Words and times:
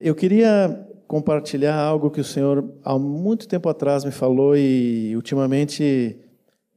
Eu 0.00 0.14
queria 0.14 0.88
compartilhar 1.08 1.74
algo 1.74 2.08
que 2.08 2.20
o 2.20 2.24
Senhor 2.24 2.72
há 2.84 2.96
muito 2.96 3.48
tempo 3.48 3.68
atrás 3.68 4.04
me 4.04 4.12
falou 4.12 4.56
e 4.56 5.16
ultimamente 5.16 6.16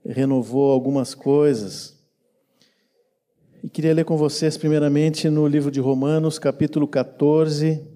renovou 0.04 0.72
algumas 0.72 1.14
coisas. 1.14 2.02
E 3.64 3.70
queria 3.70 3.94
ler 3.94 4.06
com 4.06 4.18
vocês, 4.18 4.58
primeiramente, 4.58 5.30
no 5.30 5.46
livro 5.46 5.70
de 5.70 5.80
Romanos, 5.80 6.40
capítulo 6.40 6.88
14, 6.88 7.88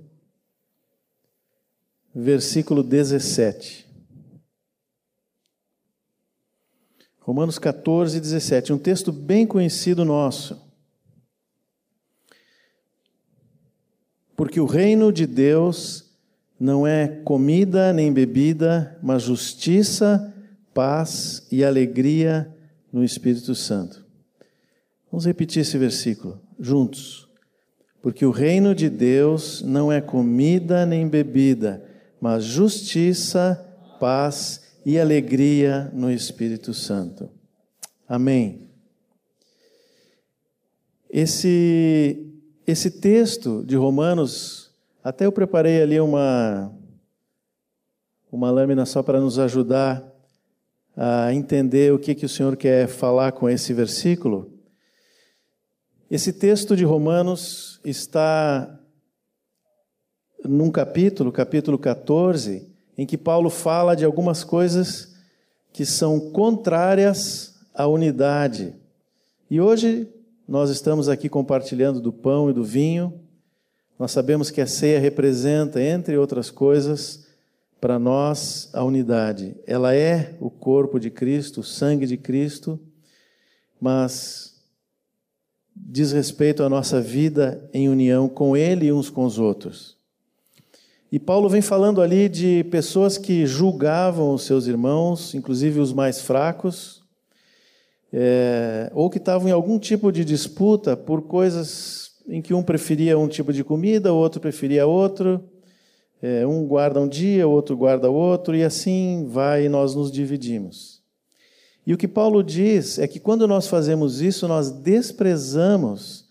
versículo 2.13 2.83
17. 2.83 3.83
Romanos 7.19 7.57
14, 7.57 8.19
17, 8.19 8.73
um 8.73 8.77
texto 8.77 9.11
bem 9.11 9.47
conhecido 9.47 10.05
nosso. 10.05 10.64
Porque 14.35 14.59
o 14.59 14.65
reino 14.65 15.11
de 15.11 15.25
Deus 15.25 16.05
não 16.59 16.85
é 16.85 17.07
comida 17.07 17.93
nem 17.93 18.11
bebida, 18.11 18.97
mas 19.01 19.23
justiça, 19.23 20.33
paz 20.73 21.45
e 21.51 21.63
alegria 21.63 22.53
no 22.91 23.03
Espírito 23.03 23.55
Santo. 23.55 24.05
Vamos 25.11 25.25
repetir 25.25 25.61
esse 25.61 25.77
versículo 25.77 26.41
juntos. 26.59 27.27
Porque 28.01 28.25
o 28.25 28.31
reino 28.31 28.75
de 28.75 28.89
Deus 28.89 29.61
não 29.61 29.91
é 29.91 29.99
comida 29.99 30.85
nem 30.85 31.07
bebida, 31.07 31.83
mas 32.21 32.43
justiça, 32.43 33.65
paz 33.99 34.61
e 34.85 34.99
alegria 34.99 35.89
no 35.93 36.11
Espírito 36.11 36.73
Santo. 36.73 37.29
Amém. 38.07 38.69
Esse 41.09 42.34
esse 42.67 42.89
texto 42.89 43.63
de 43.63 43.75
Romanos, 43.75 44.71
até 45.03 45.25
eu 45.25 45.31
preparei 45.31 45.81
ali 45.81 45.99
uma, 45.99 46.73
uma 48.31 48.49
lâmina 48.49 48.85
só 48.85 49.03
para 49.03 49.19
nos 49.19 49.37
ajudar 49.37 50.03
a 50.97 51.31
entender 51.33 51.93
o 51.93 51.99
que, 51.99 52.15
que 52.15 52.25
o 52.25 52.29
Senhor 52.29 52.55
quer 52.57 52.87
falar 52.87 53.33
com 53.33 53.47
esse 53.47 53.71
versículo. 53.73 54.51
Esse 56.09 56.33
texto 56.33 56.75
de 56.75 56.83
Romanos 56.83 57.79
está 57.85 58.79
num 60.43 60.71
capítulo, 60.71 61.31
capítulo 61.31 61.77
14, 61.77 62.67
em 62.97 63.05
que 63.05 63.17
Paulo 63.17 63.49
fala 63.49 63.95
de 63.95 64.05
algumas 64.05 64.43
coisas 64.43 65.15
que 65.71 65.85
são 65.85 66.31
contrárias 66.31 67.59
à 67.73 67.85
unidade. 67.85 68.73
E 69.51 69.61
hoje 69.61 70.07
nós 70.47 70.69
estamos 70.69 71.09
aqui 71.09 71.27
compartilhando 71.27 71.99
do 71.99 72.13
pão 72.13 72.49
e 72.49 72.53
do 72.53 72.63
vinho. 72.63 73.19
Nós 73.97 74.11
sabemos 74.11 74.51
que 74.51 74.61
a 74.61 74.67
ceia 74.67 74.99
representa, 74.99 75.81
entre 75.81 76.17
outras 76.17 76.51
coisas, 76.51 77.25
para 77.81 77.97
nós 77.97 78.69
a 78.73 78.83
unidade. 78.83 79.55
Ela 79.65 79.95
é 79.95 80.35
o 80.39 80.49
corpo 80.49 80.99
de 80.99 81.09
Cristo, 81.09 81.61
o 81.61 81.63
sangue 81.63 82.05
de 82.05 82.17
Cristo, 82.17 82.79
mas 83.81 84.55
diz 85.75 86.11
respeito 86.11 86.61
à 86.63 86.69
nossa 86.69 87.01
vida 87.01 87.67
em 87.73 87.89
união 87.89 88.29
com 88.29 88.55
Ele 88.55 88.87
e 88.87 88.93
uns 88.93 89.09
com 89.09 89.25
os 89.25 89.39
outros. 89.39 89.97
E 91.11 91.19
Paulo 91.19 91.49
vem 91.49 91.61
falando 91.61 92.01
ali 92.01 92.29
de 92.29 92.63
pessoas 92.65 93.17
que 93.17 93.45
julgavam 93.45 94.33
os 94.33 94.43
seus 94.43 94.67
irmãos, 94.67 95.33
inclusive 95.33 95.79
os 95.79 95.93
mais 95.93 96.21
fracos, 96.21 97.04
é, 98.17 98.89
ou 98.93 99.09
que 99.09 99.17
estavam 99.17 99.49
em 99.49 99.51
algum 99.51 99.77
tipo 99.77 100.09
de 100.09 100.23
disputa 100.23 100.95
por 100.95 101.23
coisas 101.23 102.11
em 102.29 102.41
que 102.41 102.53
um 102.53 102.63
preferia 102.63 103.19
um 103.19 103.27
tipo 103.27 103.51
de 103.51 103.61
comida, 103.61 104.13
o 104.13 104.15
outro 104.15 104.39
preferia 104.39 104.87
outro, 104.87 105.43
é, 106.21 106.47
um 106.47 106.65
guarda 106.65 107.01
um 107.01 107.09
dia, 107.09 107.45
o 107.45 107.51
outro 107.51 107.75
guarda 107.75 108.09
outro, 108.09 108.55
e 108.55 108.63
assim 108.63 109.25
vai 109.27 109.65
e 109.65 109.69
nós 109.69 109.93
nos 109.93 110.09
dividimos. 110.09 111.01
E 111.85 111.93
o 111.93 111.97
que 111.97 112.07
Paulo 112.07 112.41
diz 112.41 112.97
é 112.97 113.05
que 113.05 113.19
quando 113.19 113.45
nós 113.49 113.67
fazemos 113.67 114.21
isso, 114.21 114.47
nós 114.47 114.71
desprezamos 114.71 116.25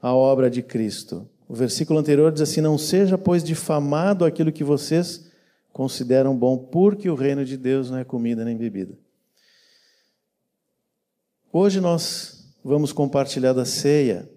a 0.00 0.14
obra 0.14 0.48
de 0.48 0.62
Cristo. 0.62 1.28
O 1.46 1.54
versículo 1.54 1.98
anterior 1.98 2.32
diz 2.32 2.40
assim: 2.40 2.62
Não 2.62 2.78
seja, 2.78 3.18
pois, 3.18 3.44
difamado 3.44 4.24
aquilo 4.24 4.50
que 4.50 4.64
vocês 4.64 5.30
consideram 5.70 6.34
bom, 6.34 6.56
porque 6.56 7.10
o 7.10 7.14
reino 7.14 7.44
de 7.44 7.58
Deus 7.58 7.90
não 7.90 7.98
é 7.98 8.04
comida 8.04 8.42
nem 8.42 8.56
bebida. 8.56 8.98
Hoje 11.58 11.80
nós 11.80 12.54
vamos 12.62 12.92
compartilhar 12.92 13.54
da 13.54 13.64
ceia 13.64 14.28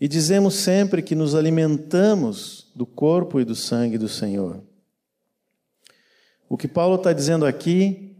e 0.00 0.08
dizemos 0.08 0.54
sempre 0.54 1.00
que 1.00 1.14
nos 1.14 1.36
alimentamos 1.36 2.68
do 2.74 2.84
corpo 2.84 3.40
e 3.40 3.44
do 3.44 3.54
sangue 3.54 3.96
do 3.96 4.08
Senhor. 4.08 4.60
O 6.48 6.56
que 6.56 6.66
Paulo 6.66 6.96
está 6.96 7.12
dizendo 7.12 7.46
aqui 7.46 8.16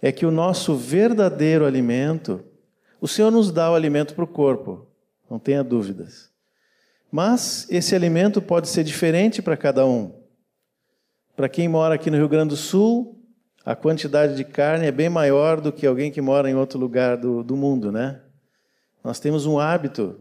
é 0.00 0.12
que 0.12 0.24
o 0.24 0.30
nosso 0.30 0.76
verdadeiro 0.76 1.66
alimento, 1.66 2.44
o 3.00 3.08
Senhor 3.08 3.32
nos 3.32 3.50
dá 3.50 3.72
o 3.72 3.74
alimento 3.74 4.14
para 4.14 4.22
o 4.22 4.28
corpo, 4.28 4.86
não 5.28 5.40
tenha 5.40 5.64
dúvidas. 5.64 6.30
Mas 7.10 7.66
esse 7.68 7.92
alimento 7.92 8.40
pode 8.40 8.68
ser 8.68 8.84
diferente 8.84 9.42
para 9.42 9.56
cada 9.56 9.84
um. 9.84 10.14
Para 11.34 11.48
quem 11.48 11.66
mora 11.66 11.96
aqui 11.96 12.08
no 12.08 12.18
Rio 12.18 12.28
Grande 12.28 12.50
do 12.50 12.56
Sul, 12.56 13.13
a 13.64 13.74
quantidade 13.74 14.36
de 14.36 14.44
carne 14.44 14.86
é 14.86 14.92
bem 14.92 15.08
maior 15.08 15.60
do 15.60 15.72
que 15.72 15.86
alguém 15.86 16.10
que 16.10 16.20
mora 16.20 16.50
em 16.50 16.54
outro 16.54 16.78
lugar 16.78 17.16
do, 17.16 17.42
do 17.42 17.56
mundo, 17.56 17.90
né? 17.90 18.20
Nós 19.02 19.18
temos 19.18 19.46
um 19.46 19.58
hábito 19.58 20.20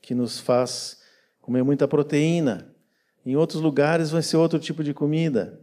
que 0.00 0.14
nos 0.14 0.38
faz 0.38 0.98
comer 1.40 1.64
muita 1.64 1.88
proteína. 1.88 2.72
Em 3.24 3.34
outros 3.34 3.60
lugares 3.60 4.10
vai 4.10 4.22
ser 4.22 4.36
outro 4.36 4.58
tipo 4.58 4.84
de 4.84 4.94
comida. 4.94 5.60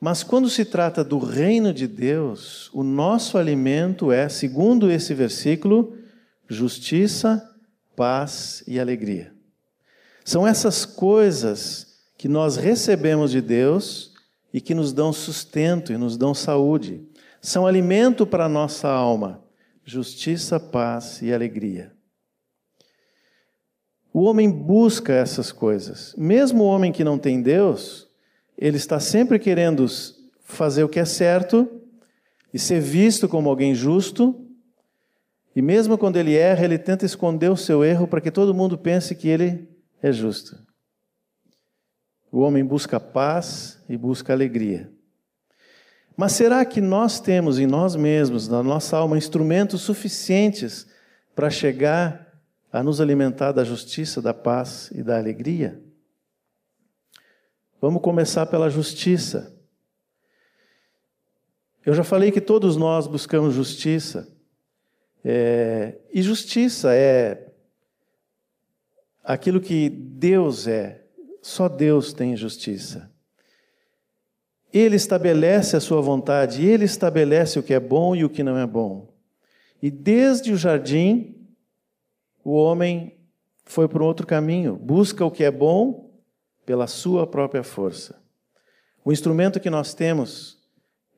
Mas 0.00 0.24
quando 0.24 0.50
se 0.50 0.64
trata 0.64 1.04
do 1.04 1.18
reino 1.18 1.72
de 1.72 1.86
Deus, 1.86 2.68
o 2.74 2.82
nosso 2.82 3.38
alimento 3.38 4.10
é, 4.10 4.28
segundo 4.28 4.90
esse 4.90 5.14
versículo, 5.14 5.96
justiça, 6.48 7.48
paz 7.94 8.64
e 8.66 8.80
alegria. 8.80 9.32
São 10.24 10.46
essas 10.46 10.84
coisas 10.84 12.02
que 12.18 12.28
nós 12.28 12.56
recebemos 12.56 13.30
de 13.30 13.40
Deus 13.40 14.13
e 14.54 14.60
que 14.60 14.72
nos 14.72 14.92
dão 14.92 15.12
sustento 15.12 15.92
e 15.92 15.98
nos 15.98 16.16
dão 16.16 16.32
saúde. 16.32 17.04
São 17.42 17.66
alimento 17.66 18.24
para 18.24 18.44
a 18.44 18.48
nossa 18.48 18.88
alma, 18.88 19.42
justiça, 19.84 20.60
paz 20.60 21.20
e 21.20 21.34
alegria. 21.34 21.92
O 24.12 24.22
homem 24.22 24.48
busca 24.48 25.12
essas 25.12 25.50
coisas. 25.50 26.14
Mesmo 26.16 26.62
o 26.62 26.66
homem 26.68 26.92
que 26.92 27.02
não 27.02 27.18
tem 27.18 27.42
Deus, 27.42 28.08
ele 28.56 28.76
está 28.76 29.00
sempre 29.00 29.40
querendo 29.40 29.84
fazer 30.44 30.84
o 30.84 30.88
que 30.88 31.00
é 31.00 31.04
certo 31.04 31.68
e 32.52 32.58
ser 32.58 32.80
visto 32.80 33.28
como 33.28 33.50
alguém 33.50 33.74
justo. 33.74 34.40
E 35.56 35.60
mesmo 35.60 35.98
quando 35.98 36.16
ele 36.16 36.36
erra, 36.36 36.64
ele 36.64 36.78
tenta 36.78 37.04
esconder 37.04 37.50
o 37.50 37.56
seu 37.56 37.84
erro 37.84 38.06
para 38.06 38.20
que 38.20 38.30
todo 38.30 38.54
mundo 38.54 38.78
pense 38.78 39.16
que 39.16 39.26
ele 39.26 39.68
é 40.00 40.12
justo. 40.12 40.56
O 42.34 42.40
homem 42.40 42.64
busca 42.64 42.98
paz 42.98 43.78
e 43.88 43.96
busca 43.96 44.32
alegria. 44.32 44.90
Mas 46.16 46.32
será 46.32 46.64
que 46.64 46.80
nós 46.80 47.20
temos 47.20 47.60
em 47.60 47.66
nós 47.66 47.94
mesmos, 47.94 48.48
na 48.48 48.60
nossa 48.60 48.96
alma, 48.96 49.16
instrumentos 49.16 49.82
suficientes 49.82 50.84
para 51.32 51.48
chegar 51.48 52.36
a 52.72 52.82
nos 52.82 53.00
alimentar 53.00 53.52
da 53.52 53.62
justiça, 53.62 54.20
da 54.20 54.34
paz 54.34 54.90
e 54.92 55.00
da 55.00 55.16
alegria? 55.16 55.80
Vamos 57.80 58.02
começar 58.02 58.46
pela 58.46 58.68
justiça. 58.68 59.56
Eu 61.86 61.94
já 61.94 62.02
falei 62.02 62.32
que 62.32 62.40
todos 62.40 62.76
nós 62.76 63.06
buscamos 63.06 63.54
justiça. 63.54 64.28
É, 65.24 66.00
e 66.12 66.20
justiça 66.20 66.92
é 66.96 67.52
aquilo 69.22 69.60
que 69.60 69.88
Deus 69.88 70.66
é, 70.66 71.03
só 71.44 71.68
Deus 71.68 72.14
tem 72.14 72.34
justiça. 72.34 73.12
Ele 74.72 74.96
estabelece 74.96 75.76
a 75.76 75.80
sua 75.80 76.00
vontade, 76.00 76.64
ele 76.64 76.86
estabelece 76.86 77.58
o 77.58 77.62
que 77.62 77.74
é 77.74 77.78
bom 77.78 78.16
e 78.16 78.24
o 78.24 78.30
que 78.30 78.42
não 78.42 78.56
é 78.56 78.66
bom. 78.66 79.12
E 79.82 79.90
desde 79.90 80.54
o 80.54 80.56
jardim, 80.56 81.46
o 82.42 82.52
homem 82.54 83.14
foi 83.66 83.86
para 83.86 84.02
um 84.02 84.06
outro 84.06 84.26
caminho, 84.26 84.74
busca 84.74 85.22
o 85.22 85.30
que 85.30 85.44
é 85.44 85.50
bom 85.50 86.10
pela 86.64 86.86
sua 86.86 87.26
própria 87.26 87.62
força. 87.62 88.18
O 89.04 89.12
instrumento 89.12 89.60
que 89.60 89.68
nós 89.68 89.92
temos, 89.92 90.56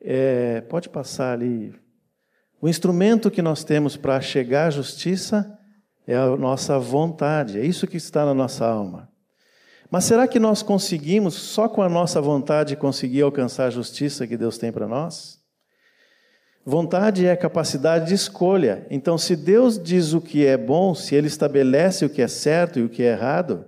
é, 0.01 0.59
pode 0.59 0.89
passar 0.89 1.31
ali. 1.31 1.73
O 2.59 2.67
instrumento 2.67 3.31
que 3.31 3.41
nós 3.41 3.63
temos 3.63 3.95
para 3.95 4.19
chegar 4.19 4.67
à 4.67 4.71
justiça 4.71 5.57
é 6.05 6.17
a 6.17 6.35
nossa 6.35 6.77
vontade, 6.77 7.57
é 7.57 7.65
isso 7.65 7.87
que 7.87 7.95
está 7.95 8.25
na 8.25 8.33
nossa 8.33 8.67
alma. 8.67 9.09
Mas 9.89 10.03
será 10.03 10.27
que 10.27 10.39
nós 10.39 10.61
conseguimos, 10.61 11.33
só 11.33 11.69
com 11.69 11.81
a 11.81 11.87
nossa 11.87 12.21
vontade, 12.21 12.75
conseguir 12.75 13.21
alcançar 13.21 13.65
a 13.65 13.69
justiça 13.69 14.27
que 14.27 14.35
Deus 14.35 14.57
tem 14.57 14.71
para 14.71 14.87
nós? 14.87 15.41
Vontade 16.65 17.25
é 17.25 17.33
capacidade 17.35 18.07
de 18.07 18.13
escolha. 18.13 18.85
Então, 18.89 19.17
se 19.17 19.37
Deus 19.37 19.81
diz 19.81 20.11
o 20.11 20.19
que 20.19 20.45
é 20.45 20.57
bom, 20.57 20.93
se 20.93 21.15
Ele 21.15 21.27
estabelece 21.27 22.03
o 22.03 22.09
que 22.09 22.21
é 22.21 22.27
certo 22.27 22.79
e 22.79 22.83
o 22.83 22.89
que 22.89 23.03
é 23.03 23.13
errado, 23.13 23.65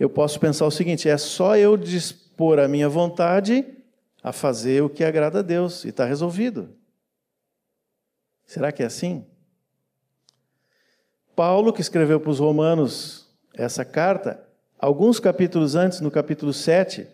eu 0.00 0.08
posso 0.08 0.40
pensar 0.40 0.64
o 0.64 0.70
seguinte: 0.70 1.08
é 1.08 1.18
só 1.18 1.56
eu 1.56 1.76
dispor 1.76 2.58
a 2.58 2.66
minha 2.66 2.88
vontade 2.88 3.66
a 4.22 4.32
fazer 4.32 4.82
o 4.82 4.88
que 4.88 5.04
agrada 5.04 5.40
a 5.40 5.42
Deus 5.42 5.84
e 5.84 5.90
está 5.90 6.06
resolvido. 6.06 6.74
Será 8.46 8.72
que 8.72 8.82
é 8.82 8.86
assim? 8.86 9.26
Paulo, 11.36 11.72
que 11.72 11.82
escreveu 11.82 12.18
para 12.18 12.30
os 12.30 12.38
Romanos 12.38 13.28
essa 13.54 13.84
carta, 13.84 14.43
alguns 14.78 15.18
capítulos 15.18 15.74
antes, 15.74 16.00
no 16.00 16.10
capítulo 16.10 16.52
7, 16.52 17.06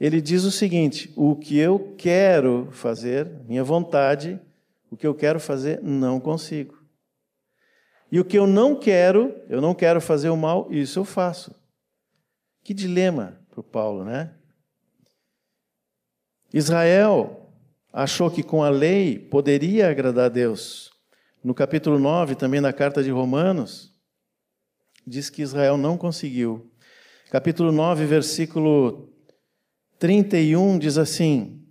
ele 0.00 0.20
diz 0.20 0.44
o 0.44 0.50
seguinte: 0.50 1.12
O 1.16 1.36
que 1.36 1.58
eu 1.58 1.94
quero 1.98 2.68
fazer, 2.72 3.28
minha 3.46 3.62
vontade, 3.62 4.40
o 4.90 4.96
que 4.96 5.06
eu 5.06 5.14
quero 5.14 5.38
fazer, 5.38 5.80
não 5.82 6.18
consigo. 6.18 6.80
E 8.10 8.18
o 8.18 8.24
que 8.24 8.38
eu 8.38 8.46
não 8.46 8.74
quero, 8.74 9.34
eu 9.48 9.60
não 9.60 9.74
quero 9.74 10.00
fazer 10.00 10.30
o 10.30 10.36
mal, 10.36 10.66
isso 10.70 10.98
eu 10.98 11.04
faço. 11.04 11.54
Que 12.64 12.74
dilema 12.74 13.40
para 13.48 13.60
o 13.60 13.64
Paulo, 13.64 14.04
né? 14.04 14.34
Israel 16.52 17.48
achou 17.92 18.30
que 18.30 18.42
com 18.42 18.64
a 18.64 18.68
lei 18.68 19.18
poderia 19.18 19.88
agradar 19.88 20.26
a 20.26 20.28
Deus. 20.28 20.90
No 21.42 21.54
capítulo 21.54 21.98
9, 21.98 22.34
também 22.34 22.60
na 22.60 22.72
carta 22.72 23.02
de 23.02 23.10
Romanos, 23.10 23.94
diz 25.06 25.30
que 25.30 25.42
Israel 25.42 25.76
não 25.76 25.96
conseguiu. 25.96 26.70
Capítulo 27.30 27.70
9, 27.70 28.06
versículo 28.06 29.08
31 30.00 30.80
diz 30.80 30.98
assim: 30.98 31.64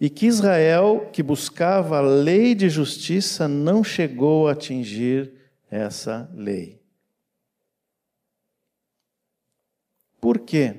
E 0.00 0.08
que 0.08 0.26
Israel, 0.26 1.10
que 1.12 1.20
buscava 1.20 1.98
a 1.98 2.00
lei 2.00 2.54
de 2.54 2.68
justiça, 2.68 3.48
não 3.48 3.82
chegou 3.82 4.46
a 4.46 4.52
atingir 4.52 5.32
essa 5.68 6.30
lei. 6.32 6.80
Por 10.20 10.38
quê? 10.38 10.76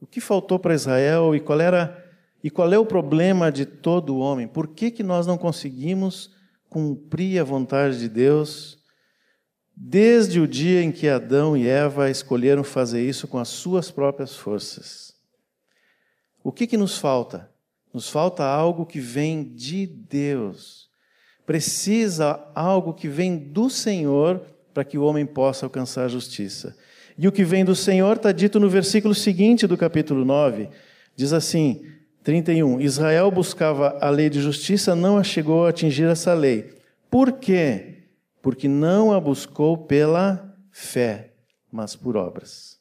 O 0.00 0.06
que 0.06 0.18
faltou 0.18 0.58
para 0.58 0.74
Israel 0.74 1.36
e 1.36 1.40
qual 1.40 1.60
era 1.60 2.06
e 2.42 2.48
qual 2.48 2.72
é 2.72 2.78
o 2.78 2.86
problema 2.86 3.52
de 3.52 3.66
todo 3.66 4.16
homem? 4.16 4.48
Por 4.48 4.68
que, 4.68 4.90
que 4.90 5.02
nós 5.02 5.26
não 5.26 5.36
conseguimos 5.36 6.34
cumprir 6.70 7.38
a 7.38 7.44
vontade 7.44 7.98
de 7.98 8.08
Deus 8.08 8.77
desde 9.80 10.40
o 10.40 10.48
dia 10.48 10.82
em 10.82 10.90
que 10.90 11.08
Adão 11.08 11.56
e 11.56 11.68
Eva 11.68 12.10
escolheram 12.10 12.64
fazer 12.64 13.06
isso 13.08 13.28
com 13.28 13.38
as 13.38 13.48
suas 13.48 13.92
próprias 13.92 14.34
forças? 14.34 15.14
O 16.42 16.50
que, 16.50 16.66
que 16.66 16.76
nos 16.76 16.98
falta? 16.98 17.48
Nos 17.94 18.08
falta 18.08 18.44
algo 18.44 18.84
que 18.84 18.98
vem 18.98 19.44
de 19.44 19.86
Deus. 19.86 20.88
Precisa 21.46 22.44
algo 22.54 22.92
que 22.92 23.06
vem 23.06 23.38
do 23.38 23.70
Senhor 23.70 24.42
para 24.74 24.84
que 24.84 24.98
o 24.98 25.04
homem 25.04 25.24
possa 25.24 25.64
alcançar 25.64 26.04
a 26.04 26.08
justiça. 26.08 26.76
E 27.16 27.28
o 27.28 27.32
que 27.32 27.44
vem 27.44 27.64
do 27.64 27.74
Senhor 27.74 28.16
está 28.16 28.32
dito 28.32 28.58
no 28.58 28.68
versículo 28.68 29.14
seguinte 29.14 29.66
do 29.66 29.76
capítulo 29.76 30.24
9. 30.24 30.68
Diz 31.14 31.32
assim: 31.32 31.84
31. 32.24 32.80
Israel 32.80 33.30
buscava 33.30 33.96
a 34.00 34.10
lei 34.10 34.28
de 34.28 34.40
justiça, 34.40 34.94
não 34.94 35.16
a 35.16 35.22
chegou 35.22 35.66
a 35.66 35.70
atingir 35.70 36.04
essa 36.04 36.34
lei. 36.34 36.70
Por 37.10 37.32
quê? 37.32 37.97
Porque 38.42 38.68
não 38.68 39.12
a 39.12 39.20
buscou 39.20 39.86
pela 39.86 40.56
fé, 40.70 41.34
mas 41.70 41.96
por 41.96 42.16
obras. 42.16 42.78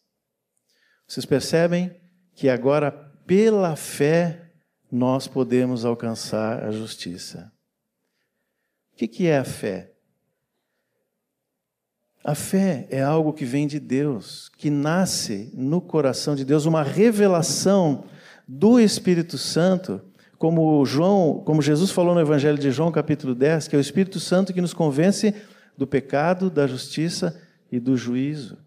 Vocês 1.08 1.26
percebem 1.26 1.96
que 2.36 2.50
agora, 2.50 2.92
pela 2.92 3.76
fé, 3.76 4.52
nós 4.92 5.28
podemos 5.28 5.86
alcançar 5.86 6.64
a 6.64 6.72
justiça. 6.72 7.52
O 8.94 8.96
que 8.96 9.28
é 9.28 9.38
a 9.38 9.44
fé? 9.44 9.94
A 12.24 12.36
fé 12.36 12.88
é 12.90 13.02
algo 13.02 13.32
que 13.32 13.46
vem 13.46 13.68
de 13.68 13.80
Deus, 13.80 14.50
que 14.58 14.70
nasce 14.70 15.50
no 15.54 15.80
coração 15.80 16.36
de 16.36 16.44
Deus, 16.44 16.66
uma 16.66 16.84
revelação 16.84 18.04
do 18.46 18.80
Espírito 18.80 19.38
Santo, 19.38 20.02
como 20.38 20.86
João, 20.86 21.42
como 21.44 21.62
Jesus 21.62 21.92
falou 21.92 22.14
no 22.14 22.22
Evangelho 22.22 22.58
de 22.58 22.70
João, 22.72 22.92
capítulo 22.92 23.34
10, 23.34 23.68
que 23.68 23.76
é 23.76 23.80
o 23.80 23.82
Espírito 23.82 24.20
Santo 24.20 24.54
que 24.54 24.62
nos 24.62 24.74
convence 24.74 25.34
do 25.76 25.88
pecado, 25.88 26.50
da 26.50 26.68
justiça 26.68 27.42
e 27.72 27.80
do 27.80 27.98
juízo. 27.98 28.58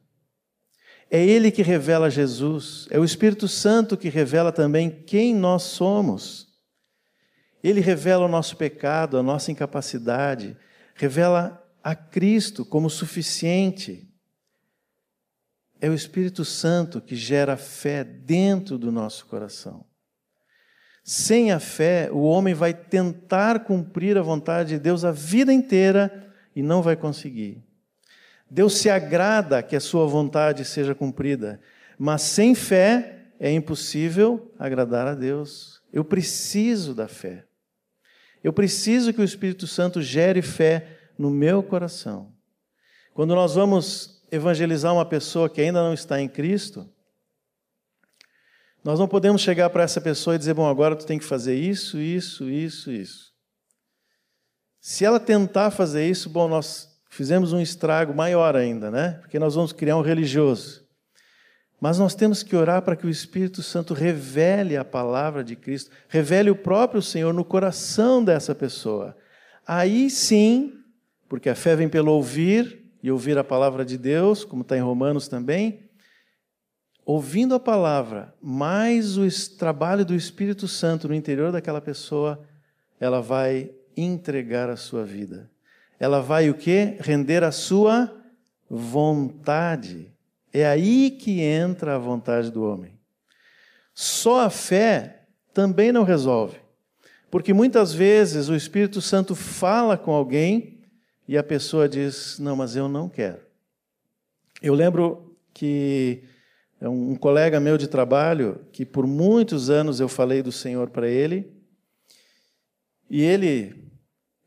É 1.11 1.25
ele 1.25 1.51
que 1.51 1.63
revela 1.63 2.11
Jesus, 2.11 2.87
é 2.91 2.99
o 2.99 3.05
Espírito 3.05 3.49
Santo 3.49 3.97
que 3.97 4.09
revela 4.09 4.53
também 4.53 4.91
quem 4.91 5.35
nós 5.35 5.63
somos. 5.65 6.49
Ele 7.63 7.81
revela 7.81 8.27
o 8.27 8.29
nosso 8.29 8.57
pecado, 8.57 9.19
a 9.19 9.23
nossa 9.23 9.51
incapacidade, 9.51 10.57
revela 10.95 11.63
a 11.83 11.95
Cristo 11.95 12.65
como 12.65 12.89
suficiente. 12.89 14.09
É 15.81 15.89
o 15.89 15.95
Espírito 15.95 16.45
Santo 16.45 17.01
que 17.01 17.17
gera 17.17 17.57
fé 17.57 18.05
dentro 18.05 18.79
do 18.79 18.93
nosso 18.93 19.27
coração. 19.27 19.90
Sem 21.03 21.51
a 21.51 21.59
fé, 21.59 22.11
o 22.13 22.21
homem 22.21 22.55
vai 22.55 22.75
tentar 22.75 23.61
cumprir 23.61 24.19
a 24.19 24.23
vontade 24.23 24.71
de 24.71 24.79
Deus 24.79 25.05
a 25.05 25.11
vida 25.11 25.53
inteira 25.53 26.33
e 26.55 26.63
não 26.63 26.83
vai 26.83 26.97
conseguir. 26.97 27.63
Deus 28.51 28.79
se 28.79 28.91
agrada 28.91 29.63
que 29.63 29.77
a 29.77 29.81
sua 29.81 30.07
vontade 30.07 30.65
seja 30.65 30.95
cumprida, 30.95 31.61
mas 31.99 32.23
sem 32.23 32.55
fé 32.55 33.29
é 33.39 33.51
impossível 33.51 34.53
agradar 34.59 35.07
a 35.07 35.15
Deus. 35.15 35.81
Eu 35.93 36.05
preciso 36.05 36.95
da 36.95 37.09
fé. 37.09 37.45
Eu 38.43 38.53
preciso 38.53 39.13
que 39.13 39.21
o 39.21 39.25
Espírito 39.25 39.67
Santo 39.67 40.03
gere 40.03 40.43
fé 40.43 40.99
no 41.17 41.31
meu 41.31 41.63
coração. 41.63 42.33
Quando 43.15 43.35
nós 43.35 43.55
vamos 43.55 44.23
evangelizar 44.31 44.93
uma 44.93 45.05
pessoa 45.05 45.49
que 45.49 45.61
ainda 45.61 45.83
não 45.83 45.93
está 45.93 46.21
em 46.21 46.29
Cristo, 46.29 46.89
nós 48.83 48.99
não 48.99 49.07
podemos 49.07 49.43
chegar 49.43 49.69
para 49.71 49.83
essa 49.83 50.01
pessoa 50.01 50.35
e 50.35 50.39
dizer, 50.39 50.55
bom, 50.55 50.69
agora 50.69 50.97
tu 50.97 51.05
tem 51.05 51.19
que 51.19 51.25
fazer 51.25 51.55
isso, 51.55 51.99
isso, 51.99 52.49
isso, 52.49 52.91
isso. 52.91 53.31
Se 54.81 55.05
ela 55.05 55.21
tentar 55.21 55.71
fazer 55.71 56.09
isso, 56.09 56.31
bom, 56.31 56.49
nós 56.49 56.89
fizemos 57.11 57.53
um 57.53 57.61
estrago 57.61 58.15
maior 58.15 58.57
ainda, 58.57 58.91
né? 58.91 59.19
Porque 59.21 59.39
nós 59.39 59.55
vamos 59.55 59.73
criar 59.73 59.97
um 59.97 60.03
religioso. 60.03 60.87
Mas 61.79 61.99
nós 61.99 62.15
temos 62.15 62.43
que 62.43 62.57
orar 62.57 62.83
para 62.83 62.97
que 62.97 63.07
o 63.07 63.11
Espírito 63.11 63.63
Santo 63.63 63.93
revele 63.93 64.77
a 64.77 64.85
palavra 64.85 65.45
de 65.45 65.57
Cristo, 65.57 65.91
revele 66.09 66.51
o 66.51 66.57
próprio 66.57 67.03
Senhor 67.03 67.33
no 67.35 67.45
coração 67.45 68.25
dessa 68.25 68.55
pessoa. 68.55 69.17
Aí 69.67 70.09
sim, 70.09 70.75
porque 71.29 71.49
a 71.49 71.55
fé 71.55 71.77
vem 71.77 71.89
pelo 71.89 72.13
ouvir 72.13 72.91
e 73.03 73.11
ouvir 73.11 73.37
a 73.39 73.45
palavra 73.45 73.85
de 73.85 73.97
Deus, 73.97 74.45
como 74.45 74.63
está 74.63 74.77
em 74.77 74.81
Romanos 74.81 75.29
também, 75.29 75.90
ouvindo 77.05 77.55
a 77.55 77.61
palavra, 77.61 78.35
mais 78.41 79.17
o 79.17 79.27
trabalho 79.57 80.05
do 80.05 80.15
Espírito 80.15 80.69
Santo 80.69 81.09
no 81.09 81.15
interior 81.15 81.53
daquela 81.53 81.81
pessoa, 81.81 82.41
ela 82.99 83.21
vai 83.21 83.71
entregar 83.97 84.69
a 84.69 84.77
sua 84.77 85.05
vida. 85.05 85.51
Ela 85.99 86.21
vai 86.21 86.49
o 86.49 86.55
quê? 86.55 86.97
Render 87.01 87.45
a 87.45 87.53
sua 87.53 88.15
vontade. 88.69 90.13
É 90.53 90.67
aí 90.67 91.11
que 91.11 91.41
entra 91.41 91.97
a 91.97 91.99
vontade 91.99 92.51
do 92.51 92.65
homem. 92.65 92.99
Só 93.95 94.41
a 94.41 94.51
fé 94.51 95.25
também 95.53 95.93
não 95.93 96.05
resolve. 96.05 96.59
Porque 97.31 97.53
muitas 97.53 97.93
vezes 97.93 98.49
o 98.49 98.57
Espírito 98.57 99.01
Santo 99.01 99.35
fala 99.35 99.97
com 99.97 100.13
alguém 100.13 100.81
e 101.29 101.39
a 101.39 101.43
pessoa 101.43 101.89
diz: 101.89 102.39
Não, 102.39 102.57
mas 102.57 102.75
eu 102.75 102.89
não 102.89 103.09
quero. 103.09 103.41
Eu 104.61 104.75
lembro 104.75 105.37
que 105.55 106.25
um 106.89 107.15
colega 107.15 107.61
meu 107.61 107.77
de 107.77 107.87
trabalho, 107.87 108.65
que 108.73 108.87
por 108.87 109.07
muitos 109.07 109.69
anos 109.69 110.01
eu 110.01 110.09
falei 110.09 110.43
do 110.43 110.51
Senhor 110.51 110.91
para 110.91 111.09
ele, 111.09 111.53
e 113.09 113.23
ele, 113.23 113.91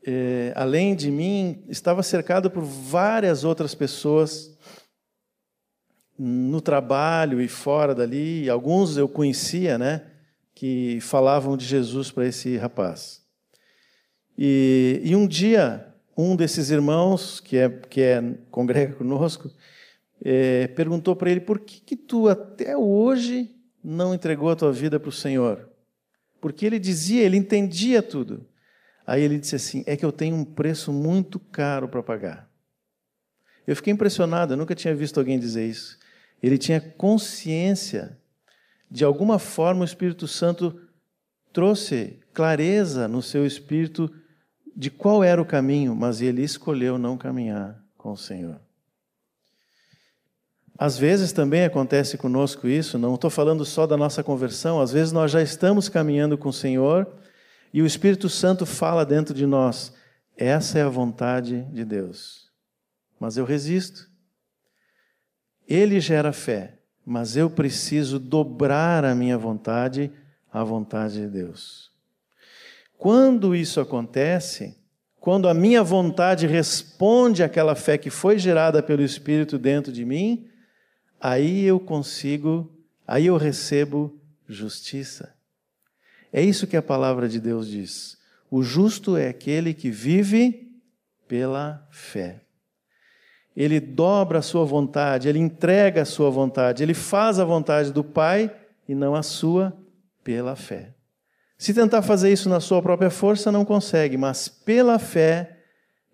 é, 0.05 0.53
além 0.55 0.95
de 0.95 1.11
mim, 1.11 1.63
estava 1.67 2.01
cercado 2.01 2.49
por 2.49 2.63
várias 2.63 3.43
outras 3.43 3.75
pessoas 3.75 4.57
no 6.17 6.61
trabalho 6.61 7.41
e 7.41 7.47
fora 7.47 7.93
dali, 7.93 8.49
alguns 8.49 8.97
eu 8.97 9.07
conhecia, 9.07 9.77
né, 9.77 10.05
que 10.55 10.99
falavam 11.01 11.57
de 11.57 11.65
Jesus 11.65 12.09
para 12.11 12.25
esse 12.25 12.57
rapaz. 12.57 13.21
E, 14.37 15.01
e 15.03 15.15
um 15.15 15.27
dia 15.27 15.93
um 16.15 16.35
desses 16.35 16.69
irmãos, 16.69 17.39
que 17.39 17.57
é, 17.57 17.69
que 17.69 18.01
é 18.01 18.21
congrega 18.51 18.93
conosco, 18.93 19.51
é, 20.21 20.67
perguntou 20.67 21.15
para 21.15 21.31
ele: 21.31 21.39
por 21.39 21.59
que, 21.59 21.81
que 21.81 21.95
tu 21.95 22.27
até 22.27 22.75
hoje 22.77 23.55
não 23.83 24.13
entregou 24.13 24.49
a 24.49 24.55
tua 24.55 24.71
vida 24.71 24.99
para 24.99 25.09
o 25.09 25.11
Senhor? 25.11 25.69
Porque 26.41 26.65
ele 26.65 26.79
dizia, 26.79 27.23
ele 27.23 27.37
entendia 27.37 28.01
tudo. 28.01 28.45
Aí 29.05 29.21
ele 29.21 29.37
disse 29.37 29.55
assim: 29.55 29.83
é 29.85 29.95
que 29.95 30.05
eu 30.05 30.11
tenho 30.11 30.35
um 30.35 30.45
preço 30.45 30.91
muito 30.91 31.39
caro 31.39 31.87
para 31.87 32.03
pagar. 32.03 32.49
Eu 33.65 33.75
fiquei 33.75 33.93
impressionado, 33.93 34.53
eu 34.53 34.57
nunca 34.57 34.75
tinha 34.75 34.93
visto 34.93 35.17
alguém 35.17 35.39
dizer 35.39 35.67
isso. 35.67 35.97
Ele 36.41 36.57
tinha 36.57 36.81
consciência, 36.81 38.17
de 38.91 39.05
alguma 39.05 39.39
forma 39.39 39.81
o 39.81 39.85
Espírito 39.85 40.27
Santo 40.27 40.79
trouxe 41.53 42.19
clareza 42.33 43.07
no 43.07 43.21
seu 43.21 43.45
espírito 43.45 44.13
de 44.75 44.89
qual 44.89 45.23
era 45.23 45.41
o 45.41 45.45
caminho, 45.45 45.95
mas 45.95 46.19
ele 46.19 46.43
escolheu 46.43 46.97
não 46.97 47.17
caminhar 47.17 47.81
com 47.95 48.11
o 48.11 48.17
Senhor. 48.17 48.59
Às 50.77 50.97
vezes 50.97 51.31
também 51.31 51.63
acontece 51.63 52.17
conosco 52.17 52.67
isso, 52.67 52.97
não 52.97 53.15
estou 53.15 53.29
falando 53.29 53.63
só 53.63 53.85
da 53.85 53.95
nossa 53.95 54.23
conversão, 54.23 54.81
às 54.81 54.91
vezes 54.91 55.11
nós 55.11 55.31
já 55.31 55.41
estamos 55.41 55.87
caminhando 55.87 56.37
com 56.37 56.49
o 56.49 56.53
Senhor 56.53 57.07
e 57.73 57.81
o 57.81 57.85
Espírito 57.85 58.27
Santo 58.27 58.65
fala 58.65 59.05
dentro 59.05 59.33
de 59.33 59.45
nós: 59.45 59.93
essa 60.37 60.79
é 60.79 60.81
a 60.81 60.89
vontade 60.89 61.61
de 61.71 61.85
Deus. 61.85 62.51
Mas 63.19 63.37
eu 63.37 63.45
resisto. 63.45 64.11
Ele 65.67 65.99
gera 65.99 66.33
fé, 66.33 66.79
mas 67.05 67.37
eu 67.37 67.49
preciso 67.49 68.19
dobrar 68.19 69.05
a 69.05 69.15
minha 69.15 69.37
vontade 69.37 70.11
à 70.51 70.63
vontade 70.63 71.21
de 71.21 71.27
Deus. 71.27 71.91
Quando 72.97 73.55
isso 73.55 73.79
acontece, 73.79 74.77
quando 75.19 75.47
a 75.47 75.53
minha 75.53 75.81
vontade 75.83 76.45
responde 76.45 77.43
àquela 77.43 77.75
fé 77.75 77.97
que 77.97 78.09
foi 78.09 78.37
gerada 78.37 78.83
pelo 78.83 79.01
Espírito 79.01 79.57
dentro 79.57 79.91
de 79.91 80.03
mim, 80.03 80.49
aí 81.23 81.63
eu 81.63 81.79
consigo, 81.79 82.69
aí 83.07 83.27
eu 83.27 83.37
recebo 83.37 84.21
justiça. 84.45 85.33
É 86.33 86.41
isso 86.41 86.67
que 86.67 86.75
a 86.75 86.81
palavra 86.81 87.29
de 87.29 87.39
Deus 87.39 87.69
diz. 87.69 88.17
O 88.51 88.61
justo 88.61 89.15
é 89.15 89.29
aquele 89.29 89.73
que 89.73 89.89
vive 89.89 90.69
pela 91.25 91.87
fé. 91.89 92.41
Ele 93.55 93.79
dobra 93.79 94.39
a 94.39 94.41
sua 94.41 94.65
vontade, 94.65 95.29
ele 95.29 95.39
entrega 95.39 96.01
a 96.01 96.05
sua 96.05 96.29
vontade, 96.29 96.83
ele 96.83 96.93
faz 96.93 97.39
a 97.39 97.45
vontade 97.45 97.93
do 97.93 98.03
Pai 98.03 98.53
e 98.89 98.93
não 98.93 99.15
a 99.15 99.23
sua 99.23 99.73
pela 100.25 100.57
fé. 100.57 100.93
Se 101.57 101.73
tentar 101.73 102.01
fazer 102.01 102.33
isso 102.33 102.49
na 102.49 102.59
sua 102.59 102.81
própria 102.81 103.09
força, 103.09 103.49
não 103.49 103.63
consegue, 103.63 104.17
mas 104.17 104.49
pela 104.49 104.99
fé 104.99 105.59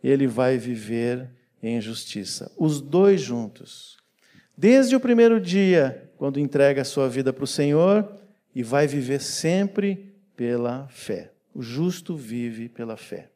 ele 0.04 0.28
vai 0.28 0.58
viver 0.58 1.32
em 1.64 1.82
justiça. 1.82 2.52
Os 2.58 2.80
dois 2.80 3.22
juntos. 3.22 3.99
Desde 4.62 4.94
o 4.94 5.00
primeiro 5.00 5.40
dia, 5.40 6.12
quando 6.18 6.38
entrega 6.38 6.82
a 6.82 6.86
sua 6.86 7.08
vida 7.08 7.32
para 7.32 7.46
o 7.46 7.48
Senhor, 7.48 8.14
e 8.54 8.62
vai 8.62 8.88
viver 8.88 9.22
sempre 9.22 10.14
pela 10.36 10.86
fé. 10.90 11.32
O 11.56 11.62
justo 11.62 12.14
vive 12.18 12.68
pela 12.68 12.98
fé. 12.98 13.32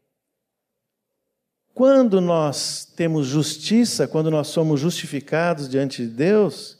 Quando 1.73 2.19
nós 2.19 2.83
temos 2.83 3.25
justiça, 3.25 4.05
quando 4.05 4.29
nós 4.29 4.47
somos 4.47 4.81
justificados 4.81 5.69
diante 5.69 6.05
de 6.05 6.09
Deus, 6.09 6.77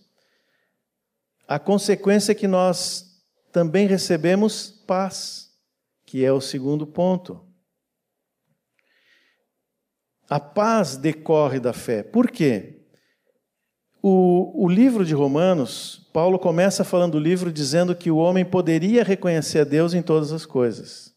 a 1.47 1.57
consequência 1.57 2.33
é 2.33 2.35
que 2.35 2.45
nós 2.45 3.23
também 3.50 3.88
recebemos 3.88 4.69
paz, 4.85 5.53
que 6.05 6.25
é 6.25 6.33
o 6.33 6.41
segundo 6.41 6.85
ponto. 6.85 7.47
A 10.29 10.38
paz 10.38 10.97
decorre 10.97 11.62
da 11.62 11.71
fé. 11.71 12.03
Por 12.03 12.29
quê? 12.29 12.82
O, 14.05 14.65
o 14.65 14.67
livro 14.67 15.05
de 15.05 15.13
Romanos, 15.13 16.05
Paulo 16.12 16.38
começa 16.38 16.83
falando 16.83 17.13
do 17.13 17.19
livro 17.19 17.53
dizendo 17.53 17.95
que 17.95 18.12
o 18.12 18.17
homem 18.17 18.43
poderia 18.43 19.01
reconhecer 19.01 19.60
a 19.60 19.63
Deus 19.63 19.93
em 19.93 20.01
todas 20.01 20.33
as 20.33 20.45
coisas, 20.45 21.15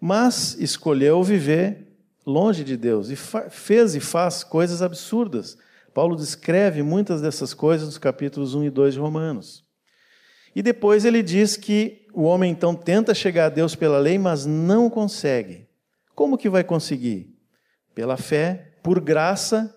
mas 0.00 0.56
escolheu 0.58 1.22
viver 1.22 1.86
longe 2.26 2.64
de 2.64 2.76
Deus 2.76 3.10
e 3.10 3.16
fez 3.16 3.94
e 3.94 4.00
faz 4.00 4.42
coisas 4.42 4.82
absurdas. 4.82 5.56
Paulo 5.94 6.16
descreve 6.16 6.82
muitas 6.82 7.22
dessas 7.22 7.54
coisas 7.54 7.86
nos 7.86 7.98
capítulos 7.98 8.56
1 8.56 8.64
e 8.64 8.70
2 8.70 8.94
de 8.94 9.00
Romanos. 9.00 9.64
E 10.54 10.62
depois 10.62 11.04
ele 11.04 11.22
diz 11.22 11.56
que 11.56 12.08
o 12.12 12.22
homem 12.22 12.50
então 12.50 12.74
tenta 12.74 13.14
chegar 13.14 13.46
a 13.46 13.50
Deus 13.50 13.76
pela 13.76 14.00
lei, 14.00 14.18
mas 14.18 14.44
não 14.44 14.90
consegue. 14.90 15.68
Como 16.12 16.36
que 16.36 16.48
vai 16.48 16.64
conseguir? 16.64 17.32
Pela 17.94 18.16
fé, 18.16 18.72
por 18.82 19.00
graça, 19.00 19.72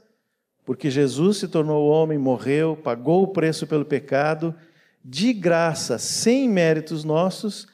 porque 0.66 0.90
Jesus 0.90 1.38
se 1.38 1.48
tornou 1.48 1.88
homem, 1.88 2.18
morreu, 2.18 2.76
pagou 2.76 3.24
o 3.24 3.28
preço 3.28 3.68
pelo 3.68 3.86
pecado, 3.86 4.56
de 5.04 5.34
graça, 5.34 5.98
sem 5.98 6.48
méritos 6.48 7.04
nossos, 7.04 7.68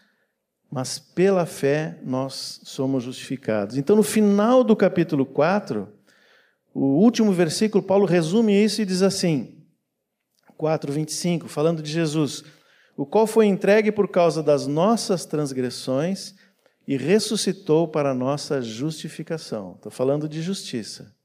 mas 0.72 0.98
pela 0.98 1.46
fé 1.46 2.00
nós 2.04 2.60
somos 2.64 3.04
justificados. 3.04 3.78
Então, 3.78 3.96
no 3.96 4.04
final 4.04 4.64
do 4.64 4.76
capítulo 4.76 5.26
4, 5.26 5.88
o 6.74 6.86
último 6.86 7.32
versículo, 7.32 7.84
Paulo 7.84 8.06
resume 8.06 8.54
isso 8.54 8.82
e 8.82 8.86
diz 8.86 9.02
assim, 9.02 9.64
4, 10.58 10.92
25, 10.92 11.48
falando 11.48 11.82
de 11.82 11.92
Jesus 11.92 12.44
o 12.98 13.06
qual 13.06 13.26
foi 13.26 13.46
entregue 13.46 13.94
por 13.94 14.10
causa 14.10 14.44
das 14.44 14.68
nossas 14.68 15.26
transgressões 15.26 16.36
e 16.86 16.98
ressuscitou 16.98 17.88
para 17.88 18.12
a 18.12 18.14
nossa 18.14 18.62
justificação. 18.62 19.76
Estou 19.76 19.90
falando 19.90 20.28
de 20.28 20.42
justiça. 20.42 21.16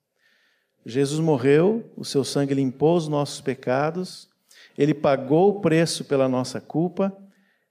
Jesus 0.86 1.20
morreu, 1.20 1.90
o 1.96 2.04
seu 2.04 2.22
sangue 2.24 2.54
limpou 2.54 2.96
os 2.96 3.08
nossos 3.08 3.40
pecados, 3.40 4.28
ele 4.76 4.92
pagou 4.92 5.50
o 5.50 5.60
preço 5.60 6.04
pela 6.04 6.28
nossa 6.28 6.60
culpa 6.60 7.16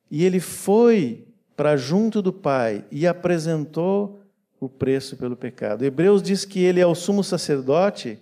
e 0.10 0.24
ele 0.24 0.40
foi 0.40 1.28
para 1.56 1.78
junto 1.78 2.22
do 2.22 2.34
Pai 2.34 2.86
e 2.92 3.06
apresentou 3.06 4.22
o 4.60 4.70
preço 4.70 5.18
pelo 5.18 5.36
pecado. 5.36 5.84
Hebreus 5.84 6.22
diz 6.22 6.46
que 6.46 6.60
ele 6.60 6.80
é 6.80 6.86
o 6.86 6.96
sumo 6.96 7.24
sacerdote 7.24 8.18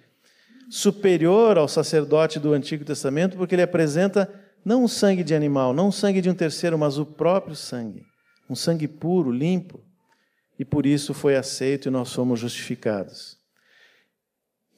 superior 0.69 1.57
ao 1.57 1.67
sacerdote 1.67 2.39
do 2.39 2.53
Antigo 2.53 2.83
Testamento, 2.83 3.37
porque 3.37 3.55
ele 3.55 3.61
apresenta 3.61 4.29
não 4.63 4.83
o 4.83 4.89
sangue 4.89 5.23
de 5.23 5.35
animal, 5.35 5.73
não 5.73 5.89
o 5.89 5.91
sangue 5.91 6.21
de 6.21 6.29
um 6.29 6.33
terceiro, 6.33 6.77
mas 6.77 6.97
o 6.97 7.05
próprio 7.05 7.55
sangue. 7.55 8.03
Um 8.49 8.55
sangue 8.55 8.87
puro, 8.87 9.31
limpo. 9.31 9.81
E 10.57 10.63
por 10.63 10.85
isso 10.85 11.13
foi 11.13 11.35
aceito 11.35 11.87
e 11.87 11.91
nós 11.91 12.09
somos 12.09 12.39
justificados. 12.39 13.40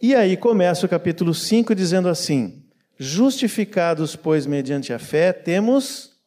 E 0.03 0.13
aí 0.13 0.35
começa 0.35 0.85
o 0.85 0.89
capítulo 0.89 1.33
5 1.33 1.73
dizendo 1.73 2.09
assim: 2.09 2.61
Justificados, 2.97 4.17
pois, 4.17 4.45
mediante 4.45 4.91
a 4.91 4.99
fé, 4.99 5.31
temos 5.31 6.17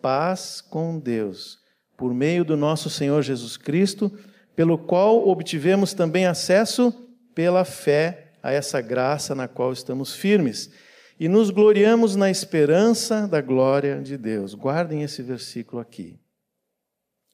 paz 0.00 0.60
com 0.60 0.96
Deus, 0.96 1.58
por 1.96 2.14
meio 2.14 2.44
do 2.44 2.56
nosso 2.56 2.88
Senhor 2.88 3.20
Jesus 3.20 3.56
Cristo, 3.56 4.16
pelo 4.54 4.78
qual 4.78 5.26
obtivemos 5.26 5.92
também 5.92 6.24
acesso 6.24 6.94
pela 7.34 7.64
fé 7.64 8.30
a 8.40 8.52
essa 8.52 8.80
graça 8.80 9.34
na 9.34 9.48
qual 9.48 9.72
estamos 9.72 10.14
firmes 10.14 10.70
e 11.18 11.26
nos 11.26 11.50
gloriamos 11.50 12.14
na 12.14 12.30
esperança 12.30 13.26
da 13.26 13.40
glória 13.40 14.00
de 14.00 14.16
Deus. 14.16 14.54
Guardem 14.54 15.02
esse 15.02 15.20
versículo 15.20 15.82
aqui. 15.82 16.16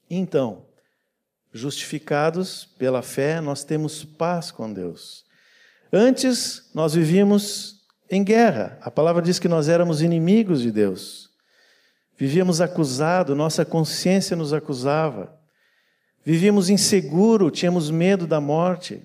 Então, 0.09 0.65
justificados 1.53 2.65
pela 2.65 3.03
fé, 3.03 3.39
nós 3.39 3.63
temos 3.63 4.03
paz 4.03 4.49
com 4.49 4.73
Deus. 4.73 5.26
Antes, 5.91 6.69
nós 6.73 6.93
vivíamos 6.93 7.77
em 8.09 8.23
guerra. 8.23 8.77
A 8.81 8.91
palavra 8.91 9.21
diz 9.21 9.39
que 9.39 9.47
nós 9.47 9.69
éramos 9.69 10.01
inimigos 10.01 10.61
de 10.61 10.71
Deus. 10.71 11.29
Vivíamos 12.17 12.61
acusados, 12.61 13.37
nossa 13.37 13.63
consciência 13.63 14.35
nos 14.35 14.53
acusava. 14.53 15.37
Vivíamos 16.25 16.69
inseguro, 16.69 17.51
tínhamos 17.51 17.89
medo 17.89 18.25
da 18.25 18.41
morte. 18.41 19.01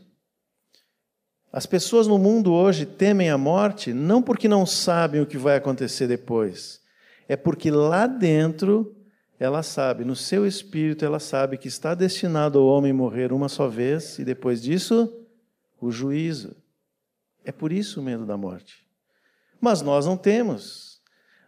As 1.53 1.67
pessoas 1.67 2.07
no 2.07 2.17
mundo 2.17 2.53
hoje 2.53 2.87
temem 2.87 3.29
a 3.29 3.37
morte 3.37 3.93
não 3.93 4.23
porque 4.23 4.49
não 4.49 4.65
sabem 4.65 5.21
o 5.21 5.27
que 5.27 5.37
vai 5.37 5.57
acontecer 5.57 6.09
depois, 6.09 6.81
é 7.29 7.37
porque 7.37 7.71
lá 7.71 8.07
dentro 8.07 8.97
ela 9.39 9.62
sabe, 9.62 10.05
no 10.05 10.17
seu 10.17 10.47
espírito 10.47 11.05
ela 11.05 11.19
sabe 11.19 11.59
que 11.59 11.69
está 11.69 11.95
destinado 11.95 12.59
ao 12.59 12.67
homem 12.67 12.93
morrer 12.93 13.33
uma 13.33 13.49
só 13.49 13.69
vez 13.69 14.19
e 14.19 14.25
depois 14.25 14.62
disso 14.62 15.12
o 15.79 15.91
juízo. 15.91 16.62
É 17.45 17.53
por 17.53 17.73
isso 17.73 18.01
o 18.01 18.03
medo 18.03 18.25
da 18.25 18.37
morte. 18.37 18.87
Mas 19.61 19.83
nós 19.83 20.07
não 20.07 20.17
temos. 20.17 21.01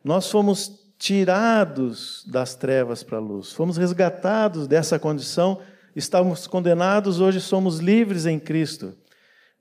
Nós 0.03 0.31
fomos 0.31 0.85
tirados 0.99 2.25
das 2.27 2.55
trevas 2.55 3.03
para 3.03 3.19
a 3.19 3.21
luz, 3.21 3.53
fomos 3.53 3.77
resgatados 3.77 4.67
dessa 4.67 4.99
condição, 4.99 5.61
estávamos 5.95 6.47
condenados, 6.47 7.21
hoje 7.21 7.41
somos 7.41 7.79
livres 7.79 8.27
em 8.27 8.39
Cristo. 8.39 8.97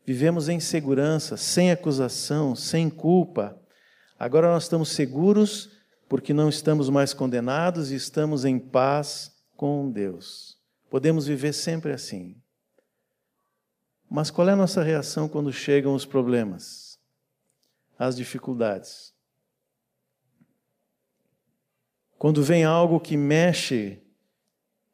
Vivemos 0.05 0.49
em 0.49 0.59
segurança, 0.59 1.37
sem 1.37 1.71
acusação, 1.71 2.55
sem 2.55 2.89
culpa. 2.89 3.57
Agora 4.19 4.51
nós 4.51 4.63
estamos 4.63 4.89
seguros 4.89 5.69
porque 6.09 6.33
não 6.33 6.49
estamos 6.49 6.89
mais 6.89 7.13
condenados 7.13 7.91
e 7.91 7.95
estamos 7.95 8.45
em 8.45 8.59
paz 8.59 9.31
com 9.55 9.89
Deus. 9.89 10.57
Podemos 10.89 11.25
viver 11.25 11.53
sempre 11.53 11.91
assim. 11.91 12.35
Mas 14.15 14.29
qual 14.29 14.47
é 14.47 14.51
a 14.51 14.55
nossa 14.55 14.83
reação 14.83 15.27
quando 15.27 15.51
chegam 15.51 15.95
os 15.95 16.05
problemas, 16.05 16.99
as 17.97 18.15
dificuldades? 18.15 19.11
Quando 22.19 22.43
vem 22.43 22.63
algo 22.63 22.99
que 22.99 23.17
mexe 23.17 23.99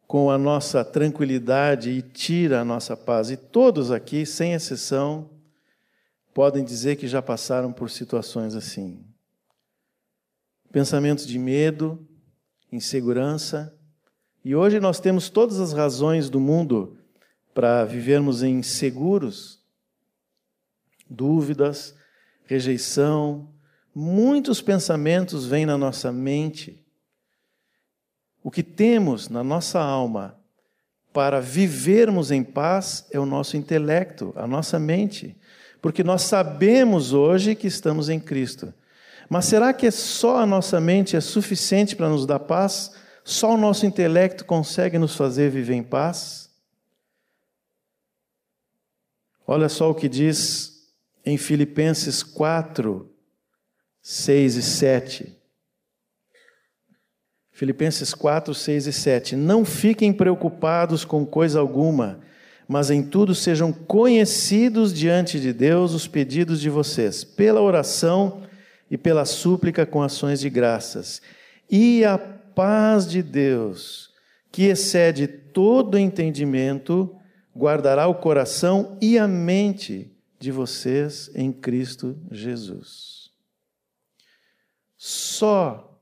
com 0.08 0.32
a 0.32 0.38
nossa 0.38 0.86
tranquilidade 0.86 1.90
e 1.90 2.02
tira 2.02 2.62
a 2.62 2.66
nossa 2.66 2.96
paz. 2.96 3.30
E 3.30 3.36
todos 3.36 3.92
aqui, 3.92 4.26
sem 4.26 4.54
exceção, 4.54 5.30
podem 6.34 6.64
dizer 6.64 6.96
que 6.96 7.06
já 7.06 7.22
passaram 7.22 7.74
por 7.74 7.90
situações 7.90 8.56
assim. 8.56 9.06
Pensamentos 10.72 11.28
de 11.28 11.38
medo, 11.38 12.08
insegurança. 12.72 13.78
E 14.46 14.56
hoje 14.56 14.80
nós 14.80 15.02
temos 15.02 15.30
todas 15.30 15.60
as 15.60 15.74
razões 15.74 16.30
do 16.30 16.40
mundo 16.40 16.99
para 17.60 17.84
vivermos 17.84 18.42
inseguros, 18.42 19.60
dúvidas, 21.10 21.94
rejeição, 22.46 23.50
muitos 23.94 24.62
pensamentos 24.62 25.46
vêm 25.46 25.66
na 25.66 25.78
nossa 25.78 26.10
mente. 26.10 26.82
O 28.42 28.50
que 28.50 28.64
temos 28.64 29.28
na 29.28 29.44
nossa 29.44 29.78
alma 29.78 30.40
para 31.12 31.42
vivermos 31.42 32.32
em 32.32 32.46
paz 32.46 33.06
é 33.12 33.20
o 33.20 33.26
nosso 33.26 33.58
intelecto, 33.58 34.32
a 34.38 34.48
nossa 34.48 34.80
mente, 34.80 35.36
porque 35.82 36.02
nós 36.02 36.22
sabemos 36.22 37.12
hoje 37.12 37.56
que 37.56 37.68
estamos 37.68 38.08
em 38.08 38.22
Cristo. 38.22 38.74
Mas 39.30 39.44
será 39.44 39.74
que 39.74 39.86
é 39.86 39.92
só 39.92 40.38
a 40.38 40.46
nossa 40.46 40.80
mente 40.80 41.18
é 41.18 41.20
suficiente 41.20 41.94
para 41.94 42.08
nos 42.08 42.26
dar 42.26 42.40
paz? 42.40 42.94
Só 43.22 43.56
o 43.56 43.58
nosso 43.58 43.86
intelecto 43.86 44.46
consegue 44.46 44.98
nos 44.98 45.14
fazer 45.14 45.52
viver 45.52 45.74
em 45.74 45.84
paz? 45.84 46.49
Olha 49.52 49.68
só 49.68 49.90
o 49.90 49.96
que 49.96 50.08
diz 50.08 50.92
em 51.26 51.36
Filipenses 51.36 52.22
4, 52.22 53.10
6 54.00 54.56
e 54.58 54.62
7. 54.62 55.38
Filipenses 57.52 58.14
4, 58.14 58.54
6 58.54 58.86
e 58.86 58.94
7. 58.94 59.36
Não 59.36 59.66
fiquem 59.66 60.14
preocupados 60.14 61.04
com 61.04 61.26
coisa 61.26 61.60
alguma, 61.60 62.20
mas 62.68 62.92
em 62.92 63.02
tudo 63.02 63.34
sejam 63.34 63.74
conhecidos 63.74 64.94
diante 64.94 65.40
de 65.40 65.52
Deus 65.52 65.96
os 65.96 66.08
pedidos 66.08 66.62
de 66.62 66.70
vocês, 66.70 67.24
pela 67.24 67.60
oração 67.60 68.44
e 68.88 69.00
pela 69.00 69.26
súplica 69.26 69.84
com 69.84 70.04
ações 70.04 70.40
de 70.40 70.50
graças. 70.52 71.24
E 71.68 72.06
a 72.06 72.20
paz 72.20 73.10
de 73.10 73.24
Deus, 73.24 74.12
que 74.52 74.66
excede 74.66 75.28
todo 75.28 75.98
entendimento, 75.98 77.19
guardará 77.60 78.08
o 78.08 78.16
coração 78.16 78.98
e 79.02 79.20
a 79.20 79.28
mente 79.28 80.10
de 80.40 80.50
vocês 80.50 81.30
em 81.36 81.52
Cristo 81.52 82.18
Jesus. 82.32 83.32
Só 84.96 86.02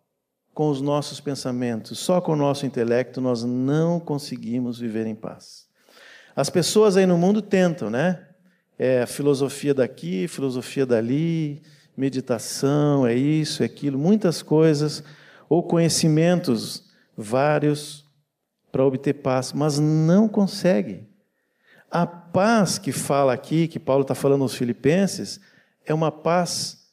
com 0.54 0.70
os 0.70 0.82
nossos 0.82 1.20
pensamentos, 1.20 1.98
só 1.98 2.22
com 2.22 2.34
o 2.34 2.36
nosso 2.36 2.68
intelecto, 2.68 3.20
nós 3.20 3.44
não 3.44 4.00
conseguimos 4.00 4.78
viver 4.78 5.08
em 5.08 5.16
paz. 5.16 5.68
As 6.36 6.48
pessoas 6.48 6.96
aí 6.96 7.08
no 7.08 7.18
mundo 7.18 7.42
tentam, 7.42 7.90
né? 7.90 8.28
É 8.78 9.08
filosofia 9.08 9.74
daqui, 9.74 10.28
filosofia 10.28 10.86
dali, 10.86 11.64
meditação, 11.96 13.08
é 13.08 13.16
isso, 13.16 13.64
é 13.64 13.66
aquilo, 13.66 13.98
muitas 13.98 14.44
coisas, 14.44 15.04
ou 15.50 15.64
conhecimentos 15.64 16.86
vários 17.16 18.06
para 18.72 18.86
obter 18.86 19.14
paz, 19.14 19.54
mas 19.54 19.80
não 19.80 20.28
consegue. 20.28 21.17
A 21.90 22.06
paz 22.06 22.78
que 22.78 22.92
fala 22.92 23.34
aqui, 23.34 23.68
que 23.68 23.80
Paulo 23.80 24.02
está 24.02 24.14
falando 24.14 24.42
aos 24.42 24.54
Filipenses, 24.54 25.40
é 25.86 25.94
uma 25.94 26.12
paz 26.12 26.88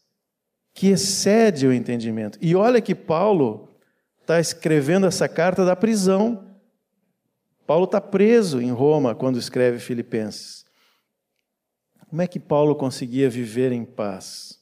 que 0.73 0.89
excede 0.89 1.67
o 1.67 1.73
entendimento. 1.73 2.39
E 2.41 2.55
olha 2.55 2.81
que 2.81 2.95
Paulo 2.95 3.69
está 4.21 4.41
escrevendo 4.41 5.07
essa 5.07 5.29
carta 5.29 5.65
da 5.65 5.77
prisão. 5.77 6.57
Paulo 7.67 7.85
está 7.85 8.01
preso 8.01 8.61
em 8.61 8.71
Roma 8.71 9.15
quando 9.15 9.39
escreve 9.39 9.79
Filipenses. 9.79 10.65
Como 12.09 12.23
é 12.23 12.27
que 12.27 12.39
Paulo 12.39 12.75
conseguia 12.75 13.29
viver 13.29 13.73
em 13.73 13.85
paz? 13.85 14.59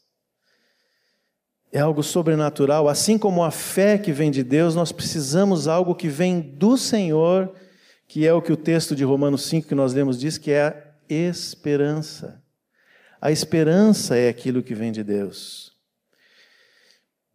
É 1.71 1.81
algo 1.81 2.03
sobrenatural. 2.03 2.89
Assim 2.89 3.17
como 3.17 3.43
a 3.43 3.51
fé 3.51 3.97
que 3.97 4.13
vem 4.13 4.31
de 4.31 4.43
Deus, 4.43 4.75
nós 4.75 4.93
precisamos 4.93 5.69
algo 5.69 5.95
que 5.95 6.09
vem 6.09 6.41
do 6.41 6.77
Senhor, 6.77 7.53
que 8.13 8.27
é 8.27 8.33
o 8.35 8.43
que 8.43 8.53
o 8.53 8.59
texto 8.59 8.95
de 8.95 9.05
Romanos 9.05 9.47
5 9.47 9.69
que 9.69 9.75
nós 9.75 9.95
lemos 9.95 10.21
diz, 10.21 10.37
que 10.37 10.51
é 10.51 10.67
a 10.67 10.75
esperança. 11.09 12.45
A 13.19 13.33
esperança 13.33 14.19
é 14.19 14.29
aquilo 14.29 14.63
que 14.63 14.75
vem 14.75 14.93
de 14.93 15.03
Deus. 15.03 15.73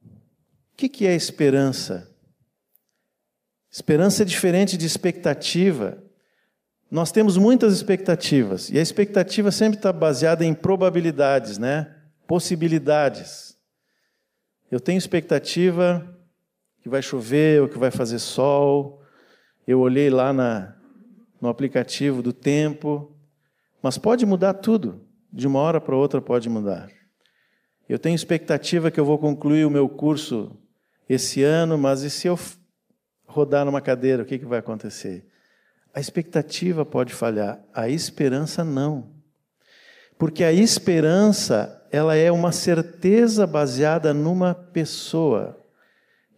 O 0.06 0.76
que 0.76 1.08
é 1.08 1.16
esperança? 1.16 2.08
Esperança 3.72 4.22
é 4.22 4.26
diferente 4.26 4.78
de 4.78 4.86
expectativa. 4.86 5.98
Nós 6.92 7.12
temos 7.12 7.38
muitas 7.38 7.74
expectativas, 7.74 8.70
e 8.70 8.78
a 8.78 8.82
expectativa 8.82 9.50
sempre 9.50 9.80
está 9.80 9.92
baseada 9.92 10.46
em 10.46 10.54
probabilidades, 10.54 11.58
né? 11.58 11.92
possibilidades. 12.28 13.58
Eu 14.70 14.80
tenho 14.80 15.00
expectativa 15.00 16.08
que 16.84 16.88
vai 16.88 17.02
chover 17.02 17.64
ou 17.64 17.68
que 17.68 17.80
vai 17.80 17.90
fazer 17.90 18.20
sol. 18.20 19.02
Eu 19.68 19.82
olhei 19.82 20.10
lá 20.10 20.32
na, 20.32 20.74
no 21.42 21.50
aplicativo 21.50 22.22
do 22.22 22.32
tempo, 22.32 23.14
mas 23.84 23.98
pode 23.98 24.26
mudar 24.26 24.54
tudo. 24.54 25.06
De 25.32 25.46
uma 25.46 25.60
hora 25.60 25.82
para 25.82 25.94
outra 25.94 26.22
pode 26.22 26.48
mudar. 26.48 26.90
Eu 27.88 28.00
tenho 28.00 28.16
expectativa 28.16 28.90
que 28.90 28.98
eu 28.98 29.04
vou 29.04 29.18
concluir 29.18 29.66
o 29.66 29.70
meu 29.70 29.90
curso 29.90 30.58
esse 31.10 31.44
ano, 31.44 31.78
mas 31.78 32.02
e 32.02 32.10
se 32.10 32.28
eu 32.28 32.40
rodar 33.28 33.66
numa 33.66 33.82
cadeira, 33.82 34.24
o 34.24 34.26
que, 34.26 34.40
que 34.40 34.46
vai 34.46 34.60
acontecer? 34.60 35.28
A 35.94 36.00
expectativa 36.00 36.86
pode 36.86 37.14
falhar, 37.14 37.62
a 37.74 37.90
esperança 37.90 38.64
não. 38.64 39.10
Porque 40.18 40.46
a 40.46 40.54
esperança, 40.54 41.86
ela 41.92 42.16
é 42.16 42.32
uma 42.32 42.54
certeza 42.54 43.46
baseada 43.46 44.14
numa 44.14 44.56
pessoa. 44.56 45.62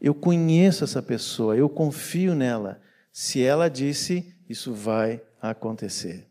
Eu 0.02 0.16
conheço 0.16 0.84
essa 0.84 1.02
pessoa, 1.02 1.56
eu 1.56 1.70
confio 1.70 2.34
nela. 2.34 2.82
Se 3.22 3.44
ela 3.44 3.70
disse, 3.70 4.34
isso 4.48 4.74
vai 4.74 5.22
acontecer. 5.42 6.26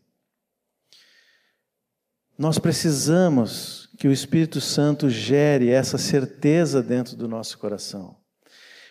Nós 2.35 2.57
precisamos 2.57 3.91
que 3.99 4.07
o 4.07 4.11
Espírito 4.11 4.59
Santo 4.59 5.07
gere 5.07 5.69
essa 5.69 5.99
certeza 5.99 6.81
dentro 6.81 7.15
do 7.15 7.27
nosso 7.27 7.59
coração 7.59 8.17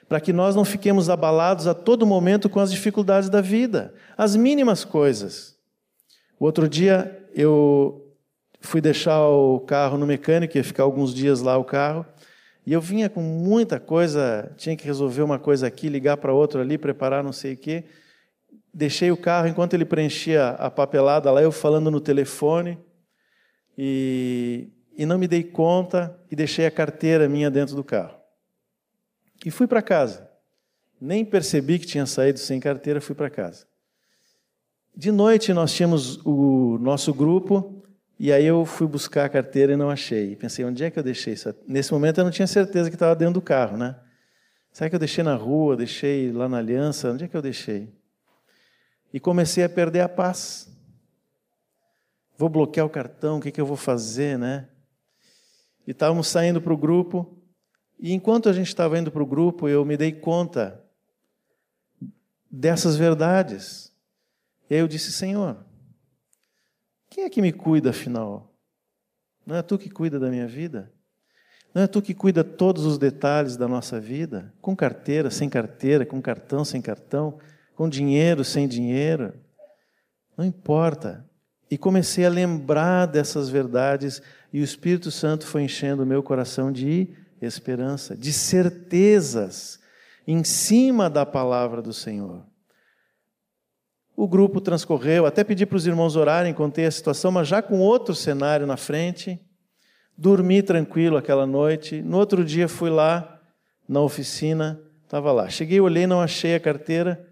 para 0.09 0.21
que 0.21 0.33
nós 0.33 0.55
não 0.55 0.65
fiquemos 0.65 1.11
abalados 1.11 1.67
a 1.67 1.75
todo 1.75 2.07
momento 2.07 2.49
com 2.49 2.61
as 2.61 2.71
dificuldades 2.71 3.29
da 3.29 3.41
vida, 3.41 3.93
as 4.17 4.37
mínimas 4.37 4.85
coisas. 4.85 5.59
O 6.39 6.45
outro 6.45 6.69
dia 6.69 7.29
eu 7.35 8.15
fui 8.61 8.81
deixar 8.81 9.27
o 9.27 9.59
carro 9.59 9.99
no 9.99 10.07
mecânico, 10.07 10.57
ia 10.57 10.63
ficar 10.63 10.85
alguns 10.85 11.13
dias 11.13 11.41
lá 11.41 11.59
o 11.59 11.65
carro, 11.65 12.07
e 12.69 12.73
eu 12.75 12.83
vinha 12.83 13.09
com 13.09 13.23
muita 13.23 13.81
coisa, 13.81 14.53
tinha 14.59 14.77
que 14.77 14.85
resolver 14.85 15.23
uma 15.23 15.39
coisa 15.39 15.67
aqui, 15.67 15.89
ligar 15.89 16.19
para 16.19 16.35
outra 16.35 16.61
ali, 16.61 16.77
preparar 16.77 17.25
não 17.25 17.33
sei 17.33 17.55
o 17.55 17.57
quê. 17.57 17.85
Deixei 18.75 19.11
o 19.11 19.17
carro 19.17 19.49
enquanto 19.49 19.73
ele 19.73 19.87
preenchia 19.87 20.51
a 20.51 20.71
papelada 20.71 21.31
lá, 21.31 21.41
eu 21.41 21.51
falando 21.51 21.91
no 21.91 21.99
telefone, 21.99 22.79
e, 23.79 24.69
e 24.95 25.07
não 25.07 25.17
me 25.17 25.27
dei 25.27 25.43
conta 25.43 26.15
e 26.31 26.37
deixei 26.37 26.67
a 26.67 26.71
carteira 26.71 27.27
minha 27.27 27.51
dentro 27.51 27.75
do 27.75 27.83
carro. 27.83 28.19
E 29.47 29.51
fui 29.51 29.67
para 29.67 29.81
casa. 29.81 30.31
Nem 31.01 31.25
percebi 31.25 31.79
que 31.79 31.87
tinha 31.87 32.05
saído 32.05 32.39
sem 32.39 32.61
carteira, 32.61 33.01
fui 33.01 33.15
para 33.15 33.31
casa. 33.31 33.67
De 34.95 35.11
noite 35.11 35.55
nós 35.55 35.73
tínhamos 35.73 36.21
o 36.23 36.77
nosso 36.83 37.15
grupo 37.15 37.78
e 38.19 38.33
aí 38.33 38.45
eu 38.45 38.65
fui 38.65 38.87
buscar 38.87 39.25
a 39.25 39.29
carteira 39.29 39.73
e 39.73 39.77
não 39.77 39.91
achei. 39.91 40.35
Pensei, 40.37 40.65
onde 40.65 40.83
é 40.83 40.91
que 40.91 40.99
eu 40.99 41.03
deixei 41.03 41.35
isso? 41.35 41.55
Nesse 41.67 41.93
momento 41.93 42.19
eu 42.19 42.25
não 42.25 42.31
tinha 42.31 42.47
certeza 42.47 42.91
que 42.91 42.97
estava 42.97 43.15
dentro 43.15 43.35
do 43.35 43.43
carro, 43.43 43.77
né? 43.77 43.97
Será 44.73 44.91
que 44.91 44.97
eu 44.97 45.01
deixei 45.01 45.23
na 45.23 45.35
rua, 45.35 45.77
deixei 45.77 46.33
lá 46.33 46.49
na 46.49 46.59
aliança? 46.59 47.13
Onde 47.13 47.25
é 47.25 47.29
que 47.29 47.37
eu 47.37 47.43
deixei? 47.43 47.93
E 49.13 49.21
comecei 49.21 49.65
a 49.65 49.69
perder 49.69 50.01
a 50.01 50.09
paz. 50.09 50.69
Vou 52.37 52.49
bloquear 52.49 52.87
o 52.87 52.91
cartão, 52.91 53.39
o 53.39 53.41
que, 53.41 53.51
que 53.51 53.61
eu 53.61 53.67
vou 53.67 53.77
fazer, 53.77 54.39
né? 54.39 54.69
E 55.87 55.93
estávamos 55.93 56.29
saindo 56.29 56.61
para 56.61 56.73
o 56.73 56.77
grupo 56.77 57.39
e 57.99 58.13
enquanto 58.13 58.49
a 58.49 58.53
gente 58.53 58.69
estava 58.69 58.99
indo 58.99 59.11
para 59.11 59.23
o 59.23 59.27
grupo, 59.27 59.69
eu 59.69 59.85
me 59.85 59.97
dei 59.97 60.13
conta 60.13 60.81
dessas 62.49 62.97
verdades. 62.97 63.93
E 64.71 64.75
aí 64.75 64.81
eu 64.81 64.87
disse: 64.87 65.11
Senhor, 65.11 65.65
quem 67.19 67.25
é 67.25 67.31
que 67.31 67.43
me 67.43 67.51
cuida 67.51 67.91
afinal? 67.91 68.55
Não 69.45 69.57
é 69.57 69.61
tu 69.61 69.77
que 69.77 69.91
cuida 69.91 70.21
da 70.21 70.31
minha 70.31 70.47
vida? 70.47 70.89
Não 71.75 71.83
é 71.83 71.89
tu 71.89 72.01
que 72.01 72.15
cuida 72.15 72.45
todos 72.45 72.85
os 72.85 72.97
detalhes 72.97 73.57
da 73.57 73.67
nossa 73.67 73.99
vida? 73.99 74.55
Com 74.63 74.77
carteira, 74.77 75.29
sem 75.29 75.49
carteira, 75.49 76.07
com 76.07 76.23
cartão, 76.23 76.65
sem 76.65 76.81
cartão, 76.81 77.41
com 77.75 77.89
dinheiro, 77.89 78.45
sem 78.45 78.69
dinheiro? 78.69 79.35
Não 80.37 80.45
importa. 80.45 81.29
E 81.69 81.77
comecei 81.77 82.25
a 82.25 82.31
lembrar 82.31 83.07
dessas 83.07 83.49
verdades, 83.49 84.23
e 84.53 84.61
o 84.61 84.65
Espírito 84.65 85.11
Santo 85.11 85.45
foi 85.45 85.65
enchendo 85.65 86.05
o 86.05 86.07
meu 86.07 86.23
coração 86.23 86.71
de 86.71 87.09
esperança, 87.43 88.17
de 88.17 88.33
certezas 88.33 89.81
em 90.25 90.45
cima 90.45 91.11
da 91.11 91.27
palavra 91.27 91.83
do 91.83 91.93
Senhor. 91.93 92.47
O 94.21 94.27
grupo 94.27 94.61
transcorreu, 94.61 95.27
até 95.27 95.45
pedi 95.45 95.65
para 95.65 95.77
os 95.77 95.87
irmãos 95.87 96.17
orarem, 96.17 96.53
contei 96.53 96.87
a 96.87 96.91
situação, 96.91 97.31
mas 97.31 97.47
já 97.47 97.63
com 97.63 97.79
outro 97.79 98.17
cenário 98.17 98.67
na 98.67 98.77
frente. 98.77 99.39
Dormi 100.17 100.61
tranquilo 100.61 101.17
aquela 101.17 101.47
noite. 101.47 102.03
No 102.03 102.19
outro 102.19 102.45
dia 102.45 102.67
fui 102.67 102.91
lá 102.91 103.41
na 103.89 104.01
oficina, 104.01 104.83
estava 105.05 105.31
lá. 105.31 105.49
Cheguei, 105.49 105.81
olhei, 105.81 106.05
não 106.05 106.21
achei 106.21 106.57
a 106.57 106.59
carteira. 106.59 107.25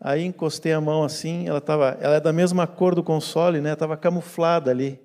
Aí 0.00 0.24
encostei 0.24 0.72
a 0.72 0.80
mão 0.80 1.04
assim, 1.04 1.46
ela 1.46 1.58
estava, 1.58 1.96
ela 2.00 2.16
é 2.16 2.20
da 2.20 2.32
mesma 2.32 2.66
cor 2.66 2.92
do 2.96 3.04
console, 3.04 3.60
né? 3.60 3.74
Estava 3.74 3.96
camuflada 3.96 4.68
ali. 4.68 5.00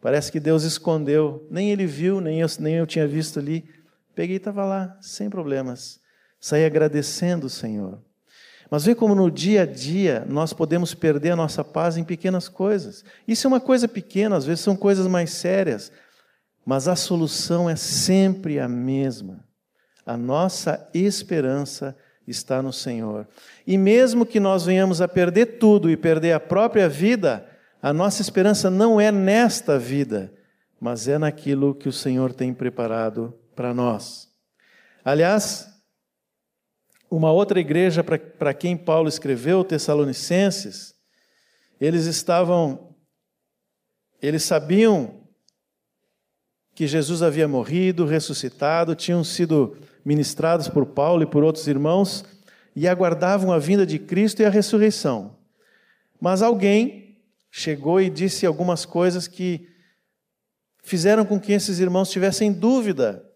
Parece 0.00 0.32
que 0.32 0.40
Deus 0.40 0.64
escondeu. 0.64 1.46
Nem 1.48 1.70
ele 1.70 1.86
viu, 1.86 2.20
nem 2.20 2.40
eu, 2.40 2.48
nem 2.58 2.74
eu 2.74 2.88
tinha 2.88 3.06
visto 3.06 3.38
ali. 3.38 3.64
Peguei 4.16 4.34
e 4.34 4.38
estava 4.38 4.64
lá, 4.64 4.98
sem 5.00 5.30
problemas. 5.30 6.00
Saí 6.40 6.64
agradecendo 6.64 7.46
o 7.46 7.50
Senhor. 7.50 8.02
Mas 8.70 8.84
vê 8.84 8.94
como 8.94 9.14
no 9.14 9.30
dia 9.30 9.62
a 9.62 9.66
dia 9.66 10.24
nós 10.28 10.52
podemos 10.52 10.94
perder 10.94 11.32
a 11.32 11.36
nossa 11.36 11.64
paz 11.64 11.96
em 11.96 12.04
pequenas 12.04 12.48
coisas. 12.48 13.04
Isso 13.26 13.46
é 13.46 13.48
uma 13.48 13.60
coisa 13.60 13.88
pequena, 13.88 14.36
às 14.36 14.46
vezes 14.46 14.60
são 14.60 14.76
coisas 14.76 15.06
mais 15.08 15.30
sérias. 15.30 15.90
Mas 16.64 16.86
a 16.86 16.94
solução 16.94 17.68
é 17.68 17.74
sempre 17.74 18.60
a 18.60 18.68
mesma. 18.68 19.44
A 20.06 20.16
nossa 20.16 20.88
esperança 20.94 21.96
está 22.26 22.62
no 22.62 22.72
Senhor. 22.72 23.26
E 23.66 23.76
mesmo 23.76 24.24
que 24.24 24.38
nós 24.38 24.64
venhamos 24.64 25.00
a 25.00 25.08
perder 25.08 25.58
tudo 25.58 25.90
e 25.90 25.96
perder 25.96 26.32
a 26.32 26.40
própria 26.40 26.88
vida, 26.88 27.44
a 27.82 27.92
nossa 27.92 28.22
esperança 28.22 28.70
não 28.70 29.00
é 29.00 29.10
nesta 29.10 29.78
vida, 29.78 30.32
mas 30.80 31.08
é 31.08 31.18
naquilo 31.18 31.74
que 31.74 31.88
o 31.88 31.92
Senhor 31.92 32.32
tem 32.32 32.54
preparado 32.54 33.34
para 33.56 33.74
nós. 33.74 34.28
Aliás, 35.04 35.68
uma 37.10 37.32
outra 37.32 37.58
igreja 37.58 38.04
para 38.04 38.54
quem 38.54 38.76
Paulo 38.76 39.08
escreveu, 39.08 39.64
Tessalonicenses, 39.64 40.94
eles 41.80 42.06
estavam, 42.06 42.94
eles 44.22 44.44
sabiam 44.44 45.26
que 46.74 46.86
Jesus 46.86 47.20
havia 47.20 47.48
morrido, 47.48 48.06
ressuscitado, 48.06 48.94
tinham 48.94 49.24
sido 49.24 49.76
ministrados 50.04 50.68
por 50.68 50.86
Paulo 50.86 51.24
e 51.24 51.26
por 51.26 51.42
outros 51.42 51.66
irmãos 51.66 52.24
e 52.76 52.86
aguardavam 52.86 53.52
a 53.52 53.58
vinda 53.58 53.84
de 53.84 53.98
Cristo 53.98 54.40
e 54.40 54.44
a 54.44 54.50
ressurreição. 54.50 55.36
Mas 56.20 56.42
alguém 56.42 57.18
chegou 57.50 58.00
e 58.00 58.08
disse 58.08 58.46
algumas 58.46 58.86
coisas 58.86 59.26
que 59.26 59.68
fizeram 60.82 61.24
com 61.24 61.40
que 61.40 61.52
esses 61.52 61.80
irmãos 61.80 62.10
tivessem 62.10 62.52
dúvida 62.52 63.26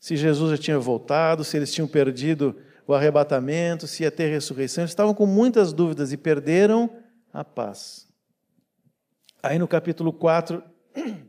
se 0.00 0.16
Jesus 0.16 0.52
já 0.52 0.58
tinha 0.58 0.78
voltado, 0.78 1.44
se 1.44 1.56
eles 1.56 1.72
tinham 1.72 1.86
perdido 1.86 2.56
o 2.86 2.94
arrebatamento, 2.94 3.86
se 3.86 4.02
ia 4.02 4.10
ter 4.10 4.30
ressurreição. 4.30 4.82
Eles 4.82 4.90
estavam 4.90 5.14
com 5.14 5.26
muitas 5.26 5.72
dúvidas 5.72 6.12
e 6.12 6.16
perderam 6.16 6.90
a 7.32 7.44
paz. 7.44 8.06
Aí 9.42 9.58
no 9.58 9.68
capítulo 9.68 10.12
4, 10.12 10.62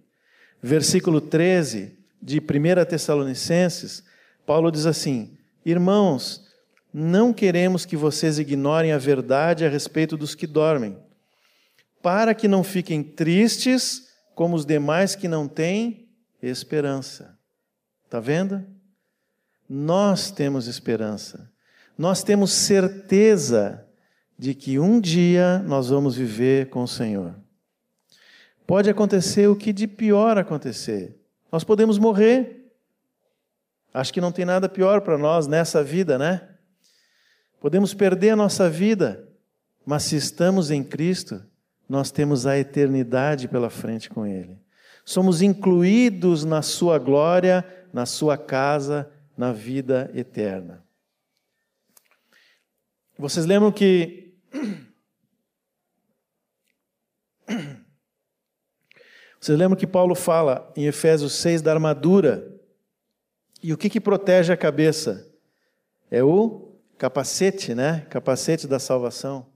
versículo 0.61 1.21
13 1.21 1.97
de 2.21 2.39
1 2.39 2.85
Tessalonicenses, 2.87 4.03
Paulo 4.45 4.71
diz 4.71 4.85
assim: 4.85 5.37
Irmãos, 5.65 6.47
não 6.93 7.33
queremos 7.33 7.85
que 7.85 7.97
vocês 7.97 8.39
ignorem 8.39 8.91
a 8.91 8.97
verdade 8.97 9.65
a 9.65 9.69
respeito 9.69 10.15
dos 10.15 10.35
que 10.35 10.45
dormem 10.45 10.97
para 12.03 12.35
que 12.35 12.49
não 12.49 12.65
fiquem 12.65 13.01
tristes 13.01 14.09
como 14.35 14.57
os 14.57 14.65
demais 14.65 15.15
que 15.15 15.29
não 15.29 15.47
têm 15.47 16.09
esperança. 16.41 17.39
Está 18.03 18.19
vendo? 18.19 18.63
Nós 19.75 20.29
temos 20.29 20.67
esperança. 20.67 21.51
Nós 21.97 22.21
temos 22.21 22.51
certeza 22.51 23.83
de 24.37 24.53
que 24.53 24.77
um 24.77 25.01
dia 25.01 25.63
nós 25.65 25.89
vamos 25.89 26.15
viver 26.15 26.69
com 26.69 26.83
o 26.83 26.87
Senhor. 26.87 27.33
Pode 28.67 28.87
acontecer 28.87 29.47
o 29.47 29.55
que 29.55 29.73
de 29.73 29.87
pior 29.87 30.37
acontecer. 30.37 31.19
Nós 31.51 31.63
podemos 31.63 31.97
morrer. 31.97 32.71
Acho 33.91 34.13
que 34.13 34.21
não 34.21 34.31
tem 34.31 34.45
nada 34.45 34.69
pior 34.69 35.01
para 35.01 35.17
nós 35.17 35.47
nessa 35.47 35.83
vida, 35.83 36.19
né? 36.19 36.47
Podemos 37.59 37.95
perder 37.95 38.29
a 38.29 38.35
nossa 38.35 38.69
vida, 38.69 39.27
mas 39.83 40.03
se 40.03 40.15
estamos 40.15 40.69
em 40.69 40.83
Cristo, 40.83 41.43
nós 41.89 42.11
temos 42.11 42.45
a 42.45 42.59
eternidade 42.59 43.47
pela 43.47 43.71
frente 43.71 44.07
com 44.07 44.23
Ele. 44.23 44.55
Somos 45.03 45.41
incluídos 45.41 46.45
na 46.45 46.61
Sua 46.61 46.99
glória, 46.99 47.65
na 47.91 48.05
Sua 48.05 48.37
casa, 48.37 49.09
na 49.37 49.51
vida 49.51 50.09
eterna. 50.13 50.83
Vocês 53.17 53.45
lembram 53.45 53.71
que. 53.71 54.33
Vocês 59.39 59.57
lembram 59.57 59.77
que 59.77 59.85
Paulo 59.85 60.15
fala 60.15 60.71
em 60.75 60.85
Efésios 60.85 61.33
6 61.33 61.61
da 61.61 61.73
armadura? 61.73 62.49
E 63.61 63.73
o 63.73 63.77
que, 63.77 63.89
que 63.89 63.99
protege 63.99 64.53
a 64.53 64.57
cabeça? 64.57 65.29
É 66.09 66.23
o 66.23 66.73
capacete, 66.97 67.75
né? 67.75 68.05
Capacete 68.09 68.67
da 68.67 68.79
salvação. 68.79 69.51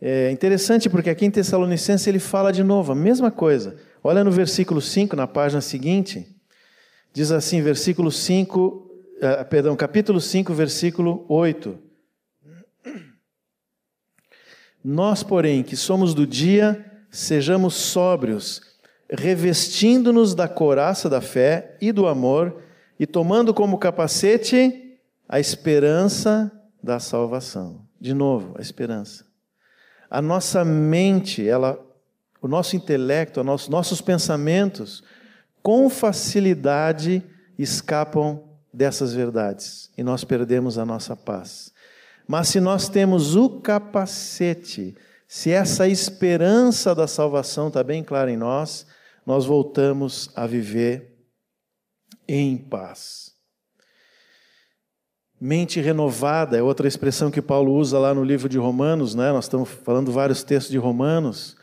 É 0.00 0.30
interessante 0.30 0.90
porque 0.90 1.08
aqui 1.08 1.24
em 1.24 1.30
Tessalonicense 1.30 2.08
ele 2.08 2.18
fala 2.18 2.52
de 2.52 2.62
novo 2.62 2.92
a 2.92 2.94
mesma 2.94 3.30
coisa. 3.30 3.76
Olha 4.02 4.22
no 4.22 4.30
versículo 4.30 4.80
5, 4.80 5.16
na 5.16 5.26
página 5.26 5.60
seguinte. 5.60 6.36
Diz 7.12 7.32
assim, 7.32 7.62
versículo 7.62 8.12
5, 8.12 8.85
eh, 9.20 9.44
perdão, 9.44 9.76
capítulo 9.76 10.20
5, 10.20 10.52
versículo 10.54 11.24
8. 11.28 11.78
Nós, 14.84 15.22
porém, 15.22 15.62
que 15.62 15.76
somos 15.76 16.14
do 16.14 16.26
dia, 16.26 16.84
sejamos 17.10 17.74
sóbrios, 17.74 18.60
revestindo-nos 19.10 20.34
da 20.34 20.48
couraça 20.48 21.08
da 21.08 21.20
fé 21.20 21.76
e 21.80 21.92
do 21.92 22.06
amor, 22.06 22.62
e 22.98 23.06
tomando 23.06 23.52
como 23.52 23.78
capacete 23.78 24.98
a 25.28 25.38
esperança 25.38 26.50
da 26.82 26.98
salvação. 26.98 27.84
De 28.00 28.14
novo, 28.14 28.54
a 28.58 28.62
esperança 28.62 29.26
a 30.10 30.22
nossa 30.22 30.64
mente, 30.64 31.46
ela, 31.46 31.78
o 32.40 32.48
nosso 32.48 32.76
intelecto, 32.76 33.40
os 33.40 33.68
nossos 33.68 34.00
pensamentos, 34.00 35.02
com 35.62 35.90
facilidade 35.90 37.22
escapam 37.58 38.44
dessas 38.76 39.14
verdades 39.14 39.90
e 39.96 40.02
nós 40.02 40.22
perdemos 40.22 40.76
a 40.76 40.84
nossa 40.84 41.16
paz. 41.16 41.72
Mas 42.28 42.48
se 42.48 42.60
nós 42.60 42.90
temos 42.90 43.34
o 43.34 43.60
capacete, 43.60 44.94
se 45.26 45.50
essa 45.50 45.88
esperança 45.88 46.94
da 46.94 47.06
salvação 47.06 47.68
está 47.68 47.82
bem 47.82 48.04
clara 48.04 48.30
em 48.30 48.36
nós, 48.36 48.86
nós 49.24 49.46
voltamos 49.46 50.30
a 50.36 50.46
viver 50.46 51.16
em 52.28 52.58
paz. 52.58 53.34
Mente 55.40 55.80
renovada 55.80 56.58
é 56.58 56.62
outra 56.62 56.86
expressão 56.86 57.30
que 57.30 57.40
Paulo 57.40 57.72
usa 57.72 57.98
lá 57.98 58.12
no 58.12 58.22
livro 58.22 58.48
de 58.48 58.58
Romanos, 58.58 59.14
né? 59.14 59.32
nós 59.32 59.46
estamos 59.46 59.70
falando 59.70 60.12
vários 60.12 60.42
textos 60.42 60.70
de 60.70 60.78
Romanos. 60.78 61.56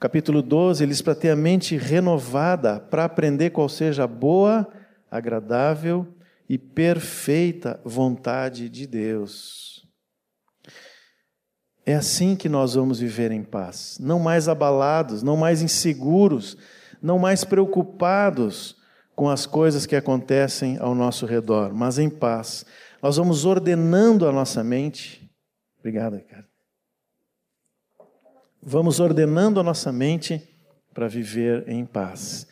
Capítulo 0.00 0.40
12, 0.40 0.82
ele 0.82 0.92
diz 0.92 1.02
para 1.02 1.14
ter 1.14 1.30
a 1.30 1.36
mente 1.36 1.76
renovada, 1.76 2.80
para 2.80 3.04
aprender 3.04 3.50
qual 3.50 3.68
seja 3.68 4.04
a 4.04 4.06
boa, 4.06 4.66
agradável 5.10 6.06
e 6.48 6.56
perfeita 6.56 7.80
vontade 7.84 8.68
de 8.68 8.86
Deus. 8.86 9.86
É 11.84 11.94
assim 11.94 12.36
que 12.36 12.48
nós 12.48 12.74
vamos 12.74 12.98
viver 13.00 13.30
em 13.30 13.42
paz, 13.42 13.98
não 14.00 14.18
mais 14.18 14.48
abalados, 14.48 15.22
não 15.22 15.36
mais 15.36 15.62
inseguros, 15.62 16.56
não 17.00 17.18
mais 17.18 17.44
preocupados 17.44 18.76
com 19.14 19.28
as 19.28 19.46
coisas 19.46 19.86
que 19.86 19.96
acontecem 19.96 20.78
ao 20.78 20.94
nosso 20.94 21.26
redor, 21.26 21.72
mas 21.74 21.98
em 21.98 22.10
paz 22.10 22.64
nós 23.02 23.16
vamos 23.16 23.44
ordenando 23.44 24.28
a 24.28 24.32
nossa 24.32 24.62
mente. 24.62 25.30
Obrigado, 25.78 26.16
Ricardo. 26.16 26.46
Vamos 28.62 29.00
ordenando 29.00 29.60
a 29.60 29.62
nossa 29.62 29.92
mente 29.92 30.42
para 30.92 31.08
viver 31.08 31.68
em 31.68 31.86
paz. 31.86 32.46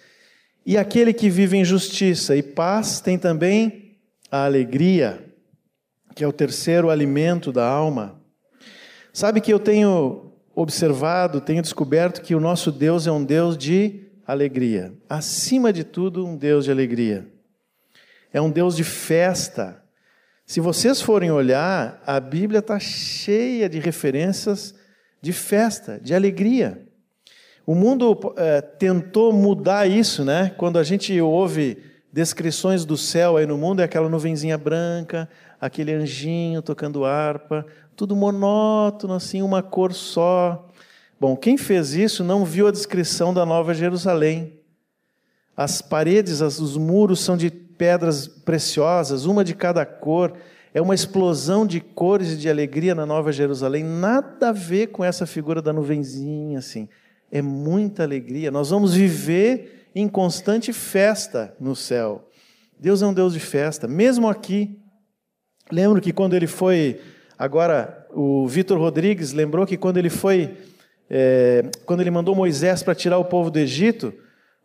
E 0.64 0.78
aquele 0.78 1.12
que 1.12 1.28
vive 1.28 1.56
em 1.56 1.64
justiça 1.64 2.36
e 2.36 2.42
paz 2.42 3.00
tem 3.00 3.18
também 3.18 3.85
a 4.30 4.44
alegria, 4.44 5.24
que 6.14 6.24
é 6.24 6.28
o 6.28 6.32
terceiro 6.32 6.90
alimento 6.90 7.52
da 7.52 7.66
alma. 7.66 8.20
Sabe 9.12 9.40
que 9.40 9.52
eu 9.52 9.58
tenho 9.58 10.32
observado, 10.54 11.40
tenho 11.40 11.62
descoberto 11.62 12.22
que 12.22 12.34
o 12.34 12.40
nosso 12.40 12.72
Deus 12.72 13.06
é 13.06 13.12
um 13.12 13.24
Deus 13.24 13.56
de 13.56 14.06
alegria. 14.26 14.94
Acima 15.08 15.72
de 15.72 15.84
tudo, 15.84 16.26
um 16.26 16.36
Deus 16.36 16.64
de 16.64 16.70
alegria. 16.70 17.26
É 18.32 18.40
um 18.40 18.50
Deus 18.50 18.76
de 18.76 18.84
festa. 18.84 19.82
Se 20.44 20.60
vocês 20.60 21.00
forem 21.00 21.30
olhar, 21.30 22.02
a 22.06 22.18
Bíblia 22.18 22.60
está 22.60 22.78
cheia 22.78 23.68
de 23.68 23.78
referências 23.78 24.74
de 25.20 25.32
festa, 25.32 26.00
de 26.00 26.14
alegria. 26.14 26.86
O 27.66 27.74
mundo 27.74 28.34
é, 28.36 28.60
tentou 28.60 29.32
mudar 29.32 29.86
isso, 29.86 30.24
né? 30.24 30.54
Quando 30.56 30.78
a 30.78 30.84
gente 30.84 31.20
ouve 31.20 31.78
descrições 32.16 32.86
do 32.86 32.96
céu 32.96 33.36
aí 33.36 33.44
no 33.44 33.58
mundo, 33.58 33.80
é 33.80 33.84
aquela 33.84 34.08
nuvenzinha 34.08 34.56
branca, 34.56 35.28
aquele 35.60 35.92
anjinho 35.92 36.62
tocando 36.62 37.04
harpa, 37.04 37.66
tudo 37.94 38.16
monótono, 38.16 39.12
assim, 39.12 39.42
uma 39.42 39.62
cor 39.62 39.92
só. 39.92 40.66
Bom, 41.20 41.36
quem 41.36 41.58
fez 41.58 41.92
isso 41.92 42.24
não 42.24 42.42
viu 42.42 42.68
a 42.68 42.72
descrição 42.72 43.34
da 43.34 43.44
Nova 43.44 43.74
Jerusalém. 43.74 44.58
As 45.54 45.82
paredes, 45.82 46.40
os 46.40 46.74
muros 46.78 47.20
são 47.20 47.36
de 47.36 47.50
pedras 47.50 48.26
preciosas, 48.26 49.26
uma 49.26 49.44
de 49.44 49.54
cada 49.54 49.84
cor. 49.84 50.32
É 50.72 50.80
uma 50.80 50.94
explosão 50.94 51.66
de 51.66 51.80
cores 51.80 52.32
e 52.32 52.36
de 52.38 52.48
alegria 52.48 52.94
na 52.94 53.04
Nova 53.04 53.30
Jerusalém, 53.30 53.84
nada 53.84 54.48
a 54.48 54.52
ver 54.52 54.86
com 54.86 55.04
essa 55.04 55.26
figura 55.26 55.60
da 55.60 55.70
nuvenzinha 55.70 56.60
assim. 56.60 56.88
é 57.30 57.42
muita 57.42 58.04
alegria. 58.04 58.50
Nós 58.50 58.70
vamos 58.70 58.94
viver 58.94 59.75
em 59.98 60.06
constante 60.06 60.74
festa 60.74 61.56
no 61.58 61.74
céu. 61.74 62.28
Deus 62.78 63.00
é 63.00 63.06
um 63.06 63.14
Deus 63.14 63.32
de 63.32 63.40
festa, 63.40 63.88
mesmo 63.88 64.28
aqui. 64.28 64.78
Lembro 65.72 66.02
que 66.02 66.12
quando 66.12 66.34
ele 66.34 66.46
foi, 66.46 67.00
agora 67.38 68.06
o 68.12 68.46
Vitor 68.46 68.78
Rodrigues 68.78 69.32
lembrou 69.32 69.66
que 69.66 69.78
quando 69.78 69.96
ele 69.96 70.10
foi, 70.10 70.54
é, 71.08 71.62
quando 71.86 72.02
ele 72.02 72.10
mandou 72.10 72.34
Moisés 72.34 72.82
para 72.82 72.94
tirar 72.94 73.16
o 73.16 73.24
povo 73.24 73.50
do 73.50 73.58
Egito, 73.58 74.12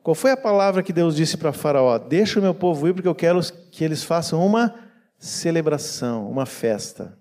qual 0.03 0.13
foi 0.13 0.31
a 0.31 0.37
palavra 0.37 0.83
que 0.83 0.91
Deus 0.91 1.15
disse 1.15 1.37
para 1.37 1.53
Faraó? 1.53 1.97
Deixa 1.97 2.37
o 2.37 2.43
meu 2.43 2.53
povo 2.53 2.89
ir 2.89 2.93
porque 2.93 3.07
eu 3.07 3.15
quero 3.15 3.39
que 3.71 3.85
eles 3.85 4.03
façam 4.03 4.45
uma 4.45 4.75
celebração, 5.17 6.29
uma 6.29 6.45
festa. 6.45 7.17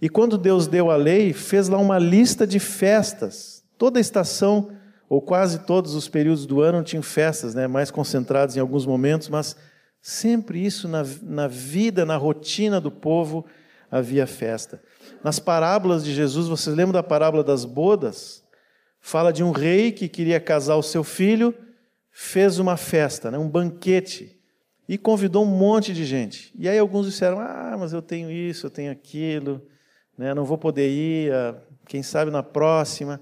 E 0.00 0.08
quando 0.08 0.38
Deus 0.38 0.68
deu 0.68 0.88
a 0.88 0.94
lei, 0.94 1.32
fez 1.32 1.68
lá 1.68 1.78
uma 1.78 1.98
lista 1.98 2.46
de 2.46 2.60
festas. 2.60 3.64
Toda 3.76 3.98
estação, 3.98 4.70
ou 5.08 5.22
quase 5.22 5.60
todos 5.60 5.94
os 5.94 6.08
períodos 6.08 6.46
do 6.46 6.60
ano, 6.60 6.82
tinham 6.82 7.02
festas, 7.02 7.54
né, 7.54 7.66
mais 7.66 7.90
concentradas 7.90 8.56
em 8.56 8.60
alguns 8.60 8.84
momentos, 8.84 9.28
mas 9.28 9.56
sempre 10.00 10.64
isso 10.64 10.86
na, 10.88 11.04
na 11.22 11.48
vida, 11.48 12.04
na 12.04 12.16
rotina 12.16 12.80
do 12.80 12.90
povo, 12.90 13.44
havia 13.90 14.26
festa. 14.26 14.82
Nas 15.24 15.38
parábolas 15.38 16.04
de 16.04 16.14
Jesus, 16.14 16.46
vocês 16.46 16.76
lembram 16.76 16.92
da 16.92 17.02
parábola 17.02 17.42
das 17.42 17.64
bodas? 17.64 18.44
Fala 19.00 19.32
de 19.32 19.42
um 19.42 19.50
rei 19.50 19.92
que 19.92 20.08
queria 20.08 20.38
casar 20.38 20.76
o 20.76 20.82
seu 20.82 21.02
filho, 21.02 21.54
fez 22.10 22.58
uma 22.58 22.76
festa, 22.76 23.30
né, 23.30 23.38
um 23.38 23.48
banquete, 23.48 24.38
e 24.88 24.96
convidou 24.96 25.44
um 25.44 25.46
monte 25.46 25.92
de 25.92 26.04
gente. 26.04 26.52
E 26.58 26.68
aí 26.68 26.78
alguns 26.78 27.06
disseram: 27.06 27.38
Ah, 27.38 27.76
mas 27.78 27.92
eu 27.92 28.00
tenho 28.00 28.30
isso, 28.30 28.66
eu 28.66 28.70
tenho 28.70 28.90
aquilo 28.90 29.62
né? 30.18 30.34
não 30.34 30.44
vou 30.44 30.58
poder 30.58 30.90
ir, 30.90 31.32
quem 31.86 32.02
sabe 32.02 32.30
na 32.30 32.42
próxima. 32.42 33.20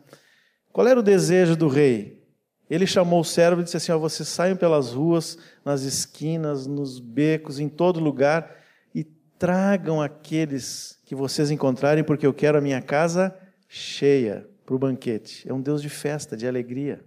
Qual 0.77 0.87
era 0.87 1.01
o 1.01 1.03
desejo 1.03 1.57
do 1.57 1.69
rei? 1.69 2.23
Ele 2.69 2.87
chamou 2.87 3.21
o 3.21 3.25
servo 3.25 3.63
e 3.63 3.65
disse 3.65 3.79
assim: 3.79 3.93
ó, 3.93 3.99
vocês 3.99 4.29
saiam 4.29 4.59
pelas 4.59 4.93
ruas, 4.93 5.39
nas 5.65 5.85
esquinas, 5.85 6.67
nos 6.67 7.01
becos, 7.01 7.59
em 7.59 7.67
todo 7.67 7.99
lugar 7.99 8.55
e 8.95 9.03
tragam 9.03 10.03
aqueles 10.03 11.01
que 11.07 11.15
vocês 11.15 11.51
encontrarem, 11.51 12.05
porque 12.05 12.27
eu 12.27 12.35
quero 12.35 12.59
a 12.59 12.61
minha 12.61 12.83
casa 12.83 13.35
cheia 13.67 14.47
para 14.67 14.75
o 14.75 14.79
banquete. 14.79 15.49
É 15.49 15.55
um 15.55 15.63
Deus 15.63 15.81
de 15.81 15.89
festa, 15.89 16.37
de 16.37 16.47
alegria. 16.47 17.03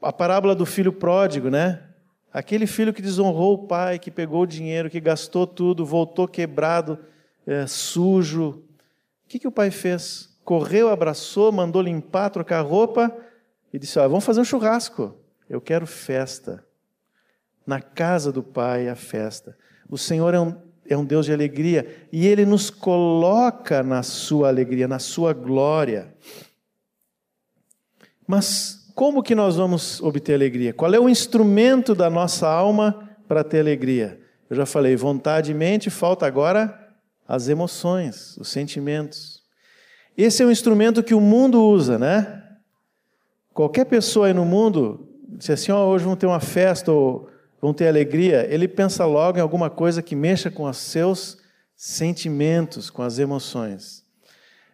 A 0.00 0.10
parábola 0.10 0.54
do 0.54 0.64
filho 0.64 0.94
pródigo, 0.94 1.50
né? 1.50 1.82
Aquele 2.32 2.66
filho 2.66 2.94
que 2.94 3.02
desonrou 3.02 3.52
o 3.52 3.66
pai, 3.66 3.98
que 3.98 4.10
pegou 4.10 4.44
o 4.44 4.46
dinheiro, 4.46 4.88
que 4.88 5.00
gastou 5.00 5.46
tudo, 5.46 5.84
voltou 5.84 6.26
quebrado, 6.26 6.98
é, 7.46 7.66
sujo. 7.66 8.64
O 9.22 9.28
que, 9.28 9.38
que 9.38 9.46
o 9.46 9.52
pai 9.52 9.70
fez? 9.70 10.31
Correu, 10.44 10.88
abraçou, 10.88 11.52
mandou 11.52 11.80
limpar, 11.82 12.30
trocar 12.30 12.60
roupa 12.62 13.14
e 13.72 13.78
disse: 13.78 13.98
ah, 13.98 14.08
Vamos 14.08 14.24
fazer 14.24 14.40
um 14.40 14.44
churrasco. 14.44 15.16
Eu 15.48 15.60
quero 15.60 15.86
festa. 15.86 16.64
Na 17.66 17.80
casa 17.80 18.32
do 18.32 18.42
pai, 18.42 18.88
a 18.88 18.96
festa. 18.96 19.56
O 19.88 19.96
Senhor 19.96 20.34
é 20.34 20.40
um, 20.40 20.56
é 20.88 20.96
um 20.96 21.04
Deus 21.04 21.26
de 21.26 21.32
alegria 21.32 22.06
e 22.10 22.26
ele 22.26 22.44
nos 22.44 22.70
coloca 22.70 23.82
na 23.82 24.02
sua 24.02 24.48
alegria, 24.48 24.88
na 24.88 24.98
sua 24.98 25.32
glória. 25.32 26.12
Mas 28.26 28.90
como 28.94 29.22
que 29.22 29.34
nós 29.34 29.56
vamos 29.56 30.00
obter 30.02 30.34
alegria? 30.34 30.72
Qual 30.72 30.92
é 30.92 30.98
o 30.98 31.08
instrumento 31.08 31.94
da 31.94 32.10
nossa 32.10 32.48
alma 32.48 33.10
para 33.28 33.44
ter 33.44 33.60
alegria? 33.60 34.20
Eu 34.48 34.56
já 34.56 34.66
falei, 34.66 34.96
vontade 34.96 35.50
e 35.50 35.54
mente, 35.54 35.88
falta 35.88 36.26
agora 36.26 36.78
as 37.26 37.48
emoções, 37.48 38.36
os 38.36 38.48
sentimentos. 38.48 39.41
Esse 40.16 40.42
é 40.42 40.46
um 40.46 40.50
instrumento 40.50 41.02
que 41.02 41.14
o 41.14 41.20
mundo 41.20 41.62
usa, 41.62 41.98
né? 41.98 42.42
Qualquer 43.54 43.86
pessoa 43.86 44.26
aí 44.26 44.34
no 44.34 44.44
mundo, 44.44 45.08
se 45.40 45.52
assim, 45.52 45.72
oh, 45.72 45.86
hoje 45.86 46.04
vão 46.04 46.16
ter 46.16 46.26
uma 46.26 46.40
festa 46.40 46.92
ou 46.92 47.28
vão 47.60 47.72
ter 47.72 47.88
alegria, 47.88 48.46
ele 48.52 48.66
pensa 48.66 49.04
logo 49.06 49.38
em 49.38 49.40
alguma 49.40 49.70
coisa 49.70 50.02
que 50.02 50.16
mexa 50.16 50.50
com 50.50 50.64
os 50.64 50.76
seus 50.76 51.38
sentimentos, 51.76 52.90
com 52.90 53.02
as 53.02 53.18
emoções. 53.18 54.04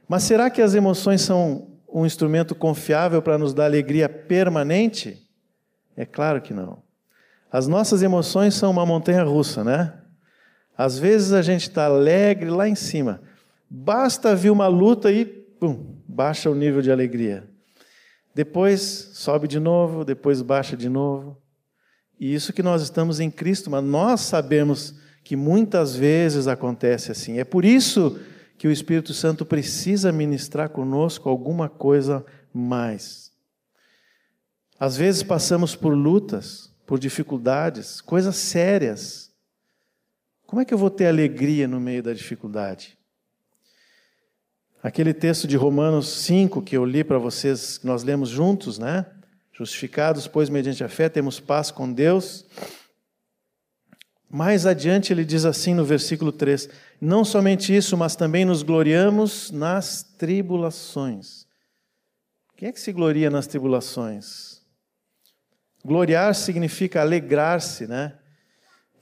Mas 0.08 0.22
será 0.22 0.50
que 0.50 0.62
as 0.62 0.74
emoções 0.74 1.20
são 1.20 1.68
um 1.92 2.04
instrumento 2.04 2.54
confiável 2.54 3.20
para 3.20 3.38
nos 3.38 3.52
dar 3.52 3.64
alegria 3.64 4.08
permanente? 4.08 5.26
É 5.96 6.04
claro 6.04 6.40
que 6.40 6.54
não. 6.54 6.82
As 7.50 7.66
nossas 7.66 8.02
emoções 8.02 8.54
são 8.54 8.70
uma 8.70 8.84
montanha 8.84 9.22
russa, 9.22 9.64
né? 9.64 9.94
Às 10.76 10.98
vezes 10.98 11.32
a 11.32 11.42
gente 11.42 11.62
está 11.62 11.86
alegre 11.86 12.50
lá 12.50 12.68
em 12.68 12.74
cima. 12.74 13.20
Basta 13.70 14.34
vir 14.34 14.50
uma 14.50 14.66
luta 14.66 15.12
e 15.12 15.24
pum, 15.24 15.96
baixa 16.06 16.50
o 16.50 16.54
nível 16.54 16.80
de 16.80 16.90
alegria. 16.90 17.48
Depois 18.34 19.10
sobe 19.14 19.48
de 19.48 19.58
novo, 19.58 20.04
depois 20.04 20.40
baixa 20.42 20.76
de 20.76 20.88
novo. 20.88 21.36
E 22.18 22.34
isso 22.34 22.52
que 22.52 22.62
nós 22.62 22.82
estamos 22.82 23.20
em 23.20 23.30
Cristo, 23.30 23.70
mas 23.70 23.84
nós 23.84 24.20
sabemos 24.20 24.94
que 25.22 25.36
muitas 25.36 25.94
vezes 25.94 26.46
acontece 26.46 27.12
assim. 27.12 27.38
É 27.38 27.44
por 27.44 27.64
isso 27.64 28.18
que 28.56 28.66
o 28.66 28.72
Espírito 28.72 29.14
Santo 29.14 29.46
precisa 29.46 30.10
ministrar 30.10 30.70
conosco 30.70 31.28
alguma 31.28 31.68
coisa 31.68 32.24
mais. 32.52 33.30
Às 34.80 34.96
vezes 34.96 35.22
passamos 35.22 35.76
por 35.76 35.94
lutas, 35.94 36.74
por 36.86 36.98
dificuldades, 36.98 38.00
coisas 38.00 38.36
sérias. 38.36 39.32
Como 40.46 40.60
é 40.60 40.64
que 40.64 40.72
eu 40.72 40.78
vou 40.78 40.90
ter 40.90 41.06
alegria 41.06 41.68
no 41.68 41.78
meio 41.78 42.02
da 42.02 42.12
dificuldade? 42.12 42.97
Aquele 44.88 45.12
texto 45.12 45.46
de 45.46 45.54
Romanos 45.54 46.08
5 46.08 46.62
que 46.62 46.74
eu 46.74 46.82
li 46.82 47.04
para 47.04 47.18
vocês, 47.18 47.76
que 47.76 47.86
nós 47.86 48.02
lemos 48.02 48.30
juntos, 48.30 48.78
né? 48.78 49.04
Justificados, 49.52 50.26
pois, 50.26 50.48
mediante 50.48 50.82
a 50.82 50.88
fé, 50.88 51.10
temos 51.10 51.38
paz 51.38 51.70
com 51.70 51.92
Deus. 51.92 52.46
Mais 54.30 54.64
adiante 54.64 55.12
ele 55.12 55.26
diz 55.26 55.44
assim 55.44 55.74
no 55.74 55.84
versículo 55.84 56.32
3: 56.32 56.70
Não 56.98 57.22
somente 57.22 57.76
isso, 57.76 57.98
mas 57.98 58.16
também 58.16 58.46
nos 58.46 58.62
gloriamos 58.62 59.50
nas 59.50 60.02
tribulações. 60.02 61.46
Quem 62.56 62.70
é 62.70 62.72
que 62.72 62.80
se 62.80 62.90
gloria 62.90 63.28
nas 63.28 63.46
tribulações? 63.46 64.62
Gloriar 65.84 66.34
significa 66.34 67.02
alegrar-se, 67.02 67.86
né? 67.86 68.14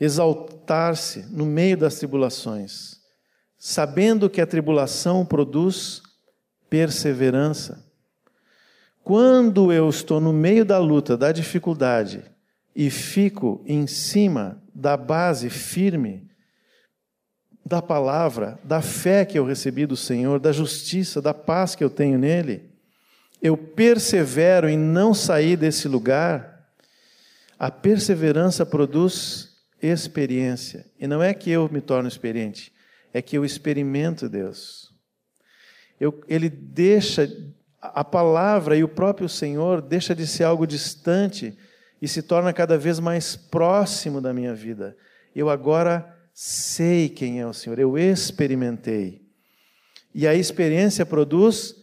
exaltar-se 0.01 1.27
no 1.31 1.47
meio 1.47 1.77
das 1.77 1.95
tribulações, 1.95 2.96
sabendo 3.69 4.31
que 4.31 4.41
a 4.41 4.47
tribulação 4.47 5.27
produz 5.27 6.01
perseverança. 6.71 7.85
Quando 9.03 9.73
eu 9.73 9.89
estou 9.91 10.21
no 10.21 10.33
meio 10.33 10.65
da 10.65 10.79
luta, 10.79 11.17
da 11.17 11.33
dificuldade, 11.33 12.23
e 12.77 12.89
fico 12.91 13.65
em 13.67 13.89
cima 13.89 14.63
da 14.73 14.97
base 14.97 15.51
firme 15.51 16.31
da 17.65 17.83
palavra, 17.83 18.57
da 18.63 18.81
fé 18.81 19.25
que 19.25 19.37
eu 19.37 19.45
recebi 19.45 19.85
do 19.85 19.97
Senhor, 19.97 20.39
da 20.39 20.53
justiça, 20.53 21.21
da 21.21 21.35
paz 21.35 21.75
que 21.75 21.83
eu 21.83 21.91
tenho 21.91 22.21
nele, 22.21 22.71
eu 23.43 23.57
persevero 23.57 24.69
em 24.69 24.79
não 24.79 25.13
sair 25.13 25.57
desse 25.57 25.89
lugar, 25.89 26.69
a 27.59 27.69
perseverança 27.69 28.65
produz 28.65 29.57
experiência. 29.83 30.87
E 31.01 31.09
não 31.09 31.21
é 31.21 31.35
que 31.35 31.51
eu 31.51 31.69
me 31.69 31.81
torno 31.81 32.09
experiente, 32.09 32.76
é 33.17 33.23
que 33.23 33.39
eu 33.39 33.47
experimento 33.47 34.29
Deus. 34.29 34.93
Eu, 35.99 36.23
ele 36.29 36.51
deixa, 36.51 37.27
a 37.81 38.05
palavra 38.05 38.77
e 38.77 38.85
o 38.85 38.89
próprio 38.89 39.27
Senhor 39.27 39.81
deixa 39.81 40.15
de 40.15 40.27
ser 40.27 40.45
algo 40.45 40.67
distante 40.67 41.57
e 42.01 42.07
se 42.07 42.21
torna 42.21 42.53
cada 42.53 42.77
vez 42.77 43.01
mais 43.01 43.35
próximo 43.35 44.21
da 44.21 44.35
minha 44.35 44.55
vida. 44.55 44.95
Eu 45.35 45.49
agora 45.49 46.15
sei 46.35 47.09
quem 47.09 47.41
é 47.41 47.47
o 47.47 47.55
Senhor, 47.55 47.79
eu 47.79 47.97
experimentei. 47.97 49.23
E 50.15 50.27
a 50.27 50.35
experiência 50.35 51.07
produz 51.07 51.75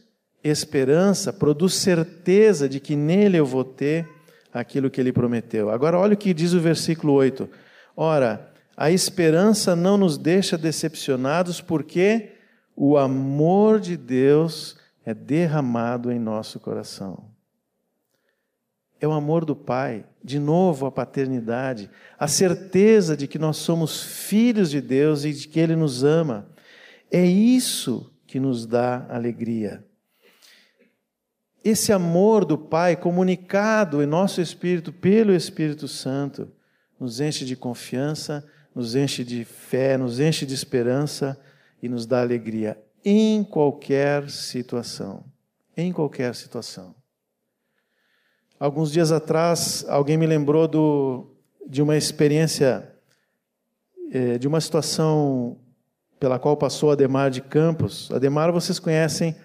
esperança, 0.44 1.34
produz 1.34 1.74
certeza 1.74 2.70
de 2.70 2.80
que 2.80 2.96
nele 2.96 3.38
eu 3.38 3.46
vou 3.46 3.64
ter 3.64 4.08
aquilo 4.54 4.92
que 4.92 5.02
ele 5.02 5.12
prometeu. 5.12 5.72
Agora, 5.72 5.98
olha 5.98 6.14
o 6.14 6.18
que 6.18 6.32
diz 6.32 6.54
o 6.54 6.60
versículo 6.60 7.14
8: 7.14 7.50
Ora, 7.98 8.53
a 8.76 8.92
esperança 8.92 9.76
não 9.76 9.98
nos 9.98 10.18
deixa 10.18 10.58
decepcionados 10.58 11.62
porque 11.62 12.34
o 12.76 12.98
amor 12.98 13.80
de 13.80 13.96
Deus 13.96 14.78
é 15.06 15.14
derramado 15.14 16.12
em 16.12 16.20
nosso 16.20 16.60
coração. 16.60 17.32
É 19.00 19.08
o 19.08 19.12
amor 19.12 19.44
do 19.44 19.56
Pai, 19.56 20.06
de 20.24 20.40
novo 20.40 20.86
a 20.86 20.92
paternidade, 20.92 21.90
a 22.18 22.28
certeza 22.28 23.18
de 23.18 23.28
que 23.28 23.38
nós 23.38 23.58
somos 23.58 24.02
filhos 24.02 24.70
de 24.70 24.80
Deus 24.80 25.26
e 25.26 25.34
de 25.34 25.48
que 25.48 25.60
Ele 25.60 25.76
nos 25.76 26.04
ama. 26.04 26.50
É 27.12 27.24
isso 27.24 28.12
que 28.26 28.40
nos 28.40 28.66
dá 28.66 29.06
alegria. 29.10 29.86
Esse 31.64 31.94
amor 31.94 32.46
do 32.46 32.58
Pai 32.58 32.96
comunicado 32.96 34.02
em 34.02 34.06
nosso 34.06 34.42
espírito 34.42 34.92
pelo 34.92 35.34
Espírito 35.34 35.88
Santo 35.88 36.52
nos 37.00 37.20
enche 37.20 37.44
de 37.44 37.56
confiança, 37.56 38.46
nos 38.76 38.96
enche 38.96 39.24
de 39.24 39.46
fé, 39.46 39.98
nos 39.98 40.20
enche 40.20 40.46
de 40.46 40.54
esperança 40.54 41.40
e 41.82 41.90
nos 41.90 42.06
dá 42.06 42.22
alegria 42.22 42.78
em 43.04 43.44
qualquer 43.44 44.30
situação. 44.30 45.26
Em 45.76 45.92
qualquer 45.92 46.34
situação. 46.36 46.96
Alguns 48.60 48.92
dias 48.92 49.12
atrás, 49.12 49.86
alguém 49.90 50.18
me 50.18 50.26
lembrou 50.26 50.68
do, 50.68 51.36
de 51.68 51.82
uma 51.82 51.98
experiência, 51.98 52.96
é, 54.12 54.38
de 54.38 54.48
uma 54.48 54.62
situação 54.62 55.60
pela 56.20 56.40
qual 56.40 56.56
passou 56.56 56.92
Ademar 56.92 57.30
de 57.30 57.42
Campos. 57.42 58.10
Ademar, 58.12 58.52
vocês 58.52 58.80
conhecem, 58.80 59.36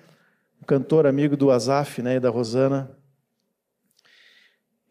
cantor 0.66 1.06
amigo 1.06 1.36
do 1.36 1.50
Azaf 1.50 2.02
né, 2.02 2.16
e 2.16 2.20
da 2.20 2.28
Rosana. 2.28 2.90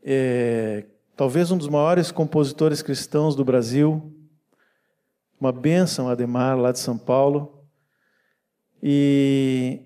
É, 0.04 0.86
talvez 1.16 1.52
um 1.52 1.58
dos 1.58 1.70
maiores 1.70 2.12
compositores 2.12 2.82
cristãos 2.82 3.36
do 3.36 3.46
Brasil. 3.46 4.12
Uma 5.40 5.52
bênção, 5.52 6.10
Ademar, 6.10 6.58
lá 6.58 6.72
de 6.72 6.80
São 6.80 6.98
Paulo. 6.98 7.64
E 8.82 9.82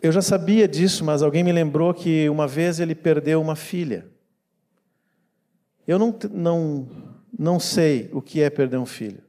eu 0.00 0.12
já 0.12 0.22
sabia 0.22 0.68
disso, 0.68 1.04
mas 1.04 1.22
alguém 1.22 1.42
me 1.42 1.52
lembrou 1.52 1.92
que 1.92 2.28
uma 2.28 2.46
vez 2.46 2.78
ele 2.78 2.94
perdeu 2.94 3.40
uma 3.40 3.56
filha. 3.56 4.08
Eu 5.86 5.98
não, 5.98 6.16
não, 6.30 6.88
não 7.36 7.58
sei 7.58 8.08
o 8.12 8.22
que 8.22 8.40
é 8.42 8.50
perder 8.50 8.78
um 8.78 8.86
filho. 8.86 9.22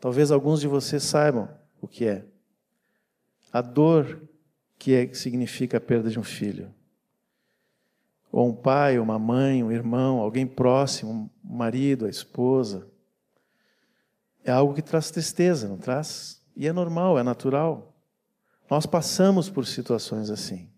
Talvez 0.00 0.30
alguns 0.30 0.60
de 0.60 0.66
vocês 0.66 1.02
saibam 1.02 1.48
o 1.80 1.86
que 1.86 2.06
é. 2.06 2.24
A 3.52 3.60
dor 3.60 4.22
que, 4.78 4.94
é, 4.94 5.06
que 5.06 5.16
significa 5.16 5.76
a 5.76 5.80
perda 5.80 6.10
de 6.10 6.18
um 6.18 6.24
filho. 6.24 6.74
Ou 8.32 8.48
um 8.48 8.54
pai, 8.54 8.98
uma 8.98 9.18
mãe, 9.18 9.62
um 9.62 9.70
irmão, 9.70 10.20
alguém 10.20 10.46
próximo, 10.46 11.30
um 11.44 11.56
marido, 11.56 12.06
a 12.06 12.10
esposa. 12.10 12.86
É 14.46 14.52
algo 14.52 14.74
que 14.74 14.80
traz 14.80 15.10
tristeza, 15.10 15.66
não 15.66 15.76
traz? 15.76 16.40
E 16.56 16.68
é 16.68 16.72
normal, 16.72 17.18
é 17.18 17.22
natural. 17.24 17.92
Nós 18.70 18.86
passamos 18.86 19.50
por 19.50 19.66
situações 19.66 20.30
assim. 20.30 20.70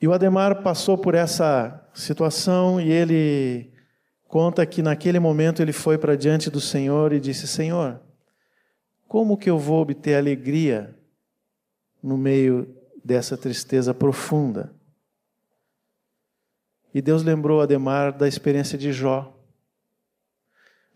E 0.00 0.06
o 0.06 0.12
Ademar 0.12 0.62
passou 0.62 0.96
por 0.96 1.16
essa 1.16 1.84
situação 1.92 2.80
e 2.80 2.92
ele 2.92 3.72
conta 4.28 4.64
que 4.64 4.80
naquele 4.80 5.18
momento 5.18 5.60
ele 5.60 5.72
foi 5.72 5.98
para 5.98 6.16
diante 6.16 6.48
do 6.48 6.60
Senhor 6.60 7.12
e 7.12 7.18
disse: 7.18 7.48
Senhor, 7.48 8.00
como 9.08 9.36
que 9.36 9.50
eu 9.50 9.58
vou 9.58 9.82
obter 9.82 10.14
alegria 10.14 10.96
no 12.00 12.16
meio 12.16 12.72
dessa 13.04 13.36
tristeza 13.36 13.92
profunda? 13.92 14.72
E 16.94 17.02
Deus 17.02 17.24
lembrou 17.24 17.60
Ademar 17.60 18.16
da 18.16 18.28
experiência 18.28 18.78
de 18.78 18.92
Jó. 18.92 19.35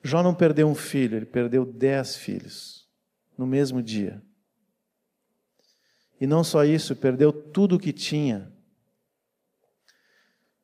Jó 0.02 0.22
não 0.22 0.34
perdeu 0.34 0.68
um 0.68 0.74
filho, 0.74 1.16
ele 1.16 1.26
perdeu 1.26 1.64
dez 1.64 2.16
filhos 2.16 2.88
no 3.36 3.46
mesmo 3.46 3.82
dia. 3.82 4.22
E 6.20 6.26
não 6.26 6.44
só 6.44 6.64
isso, 6.64 6.94
perdeu 6.96 7.32
tudo 7.32 7.76
o 7.76 7.78
que 7.78 7.92
tinha. 7.92 8.52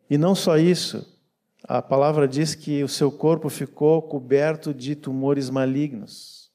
E 0.09 0.17
não 0.17 0.35
só 0.35 0.57
isso, 0.57 1.19
a 1.65 1.83
palavra 1.83 2.29
diz 2.29 2.55
que 2.55 2.85
o 2.85 2.89
seu 2.89 3.11
corpo 3.11 3.49
ficou 3.49 4.03
coberto 4.03 4.73
de 4.73 4.95
tumores 4.95 5.51
malignos. 5.51 6.51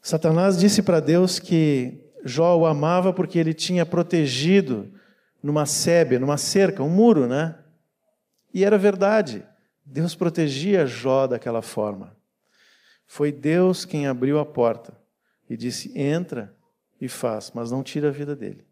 Satanás 0.00 0.58
disse 0.58 0.82
para 0.82 1.00
Deus 1.00 1.38
que 1.38 2.04
Jó 2.24 2.56
o 2.56 2.66
amava 2.66 3.12
porque 3.12 3.38
ele 3.38 3.54
tinha 3.54 3.86
protegido 3.86 4.92
numa 5.42 5.66
sebe, 5.66 6.18
numa 6.18 6.36
cerca, 6.36 6.82
um 6.82 6.88
muro, 6.90 7.26
né? 7.26 7.56
E 8.52 8.64
era 8.64 8.76
verdade. 8.76 9.46
Deus 9.90 10.14
protegia 10.14 10.86
Jó 10.86 11.26
daquela 11.26 11.62
forma. 11.62 12.14
Foi 13.06 13.32
Deus 13.32 13.86
quem 13.86 14.06
abriu 14.06 14.38
a 14.38 14.44
porta 14.44 14.94
e 15.48 15.56
disse: 15.56 15.98
Entra 15.98 16.54
e 17.00 17.08
faz, 17.08 17.50
mas 17.54 17.70
não 17.70 17.82
tira 17.82 18.08
a 18.08 18.12
vida 18.12 18.36
dele. 18.36 18.66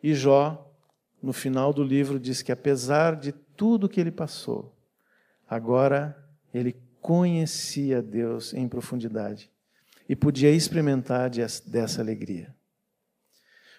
E 0.00 0.14
Jó, 0.14 0.72
no 1.20 1.32
final 1.32 1.72
do 1.72 1.82
livro, 1.82 2.20
diz 2.20 2.40
que 2.40 2.52
apesar 2.52 3.16
de 3.16 3.32
tudo 3.32 3.88
que 3.88 4.00
ele 4.00 4.12
passou, 4.12 4.76
agora 5.48 6.16
ele 6.54 6.76
conhecia 7.00 8.00
Deus 8.00 8.54
em 8.54 8.68
profundidade 8.68 9.50
e 10.08 10.14
podia 10.14 10.52
experimentar 10.52 11.28
dessa 11.28 12.00
alegria. 12.00 12.54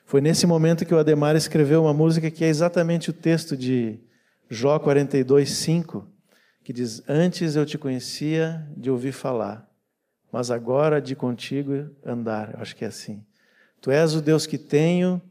Foi 0.03 0.19
nesse 0.19 0.45
momento 0.45 0.85
que 0.85 0.93
o 0.93 0.99
Ademar 0.99 1.37
escreveu 1.37 1.83
uma 1.83 1.93
música 1.93 2.29
que 2.29 2.43
é 2.43 2.49
exatamente 2.49 3.09
o 3.09 3.13
texto 3.13 3.55
de 3.55 4.08
Jó 4.49 4.79
42, 4.79 5.51
5, 5.51 6.07
que 6.63 6.73
diz: 6.73 7.03
Antes 7.07 7.55
eu 7.55 7.65
te 7.65 7.77
conhecia 7.77 8.67
de 8.75 8.89
ouvir 8.89 9.11
falar, 9.11 9.69
mas 10.31 10.49
agora 10.49 10.99
de 10.99 11.15
contigo 11.15 11.89
andar. 12.03 12.55
Eu 12.55 12.61
acho 12.61 12.75
que 12.75 12.83
é 12.83 12.87
assim. 12.87 13.23
Tu 13.79 13.91
és 13.91 14.15
o 14.15 14.21
Deus 14.21 14.47
que 14.47 14.57
tenho, 14.57 15.21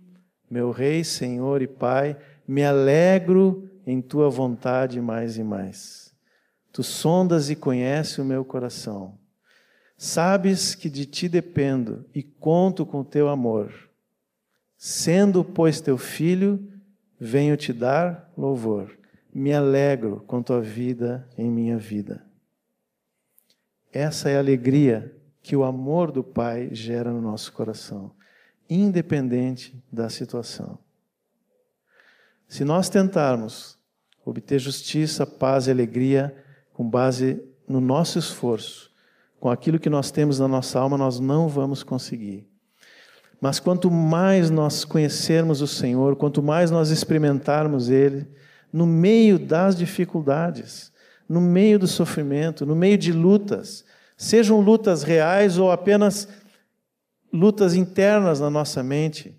meu 0.48 0.70
Rei, 0.70 1.02
Senhor 1.02 1.60
e 1.62 1.66
Pai, 1.66 2.16
me 2.46 2.64
alegro 2.64 3.68
em 3.84 4.00
tua 4.00 4.30
vontade 4.30 5.00
mais 5.00 5.36
e 5.36 5.42
mais. 5.42 6.14
Tu 6.72 6.84
sondas 6.84 7.50
e 7.50 7.56
conheces 7.56 8.18
o 8.18 8.24
meu 8.24 8.44
coração. 8.44 9.18
Sabes 9.96 10.76
que 10.76 10.88
de 10.88 11.04
ti 11.04 11.28
dependo 11.28 12.06
e 12.14 12.22
conto 12.22 12.86
com 12.86 13.02
teu 13.02 13.28
amor. 13.28 13.72
Sendo, 14.76 15.42
pois, 15.42 15.80
teu 15.80 15.98
filho, 15.98 16.70
venho 17.18 17.56
te 17.56 17.72
dar 17.72 18.32
louvor. 18.36 18.97
Me 19.38 19.54
alegro 19.54 20.24
com 20.26 20.42
tua 20.42 20.60
vida 20.60 21.24
em 21.38 21.48
minha 21.48 21.78
vida. 21.78 22.26
Essa 23.92 24.28
é 24.28 24.34
a 24.34 24.40
alegria 24.40 25.16
que 25.40 25.54
o 25.54 25.62
amor 25.62 26.10
do 26.10 26.24
Pai 26.24 26.70
gera 26.72 27.12
no 27.12 27.22
nosso 27.22 27.52
coração, 27.52 28.10
independente 28.68 29.80
da 29.92 30.08
situação. 30.08 30.76
Se 32.48 32.64
nós 32.64 32.88
tentarmos 32.88 33.78
obter 34.24 34.58
justiça, 34.58 35.24
paz 35.24 35.68
e 35.68 35.70
alegria 35.70 36.36
com 36.72 36.90
base 36.90 37.40
no 37.68 37.80
nosso 37.80 38.18
esforço, 38.18 38.90
com 39.38 39.48
aquilo 39.48 39.78
que 39.78 39.88
nós 39.88 40.10
temos 40.10 40.40
na 40.40 40.48
nossa 40.48 40.80
alma, 40.80 40.98
nós 40.98 41.20
não 41.20 41.46
vamos 41.48 41.84
conseguir. 41.84 42.44
Mas 43.40 43.60
quanto 43.60 43.88
mais 43.88 44.50
nós 44.50 44.84
conhecermos 44.84 45.62
o 45.62 45.66
Senhor, 45.68 46.16
quanto 46.16 46.42
mais 46.42 46.72
nós 46.72 46.90
experimentarmos 46.90 47.88
Ele, 47.88 48.26
no 48.72 48.86
meio 48.86 49.38
das 49.38 49.76
dificuldades, 49.76 50.92
no 51.28 51.40
meio 51.40 51.78
do 51.78 51.86
sofrimento, 51.86 52.64
no 52.64 52.74
meio 52.74 52.96
de 52.96 53.12
lutas, 53.12 53.84
sejam 54.16 54.60
lutas 54.60 55.02
reais 55.02 55.58
ou 55.58 55.70
apenas 55.70 56.28
lutas 57.32 57.74
internas 57.74 58.40
na 58.40 58.50
nossa 58.50 58.82
mente, 58.82 59.36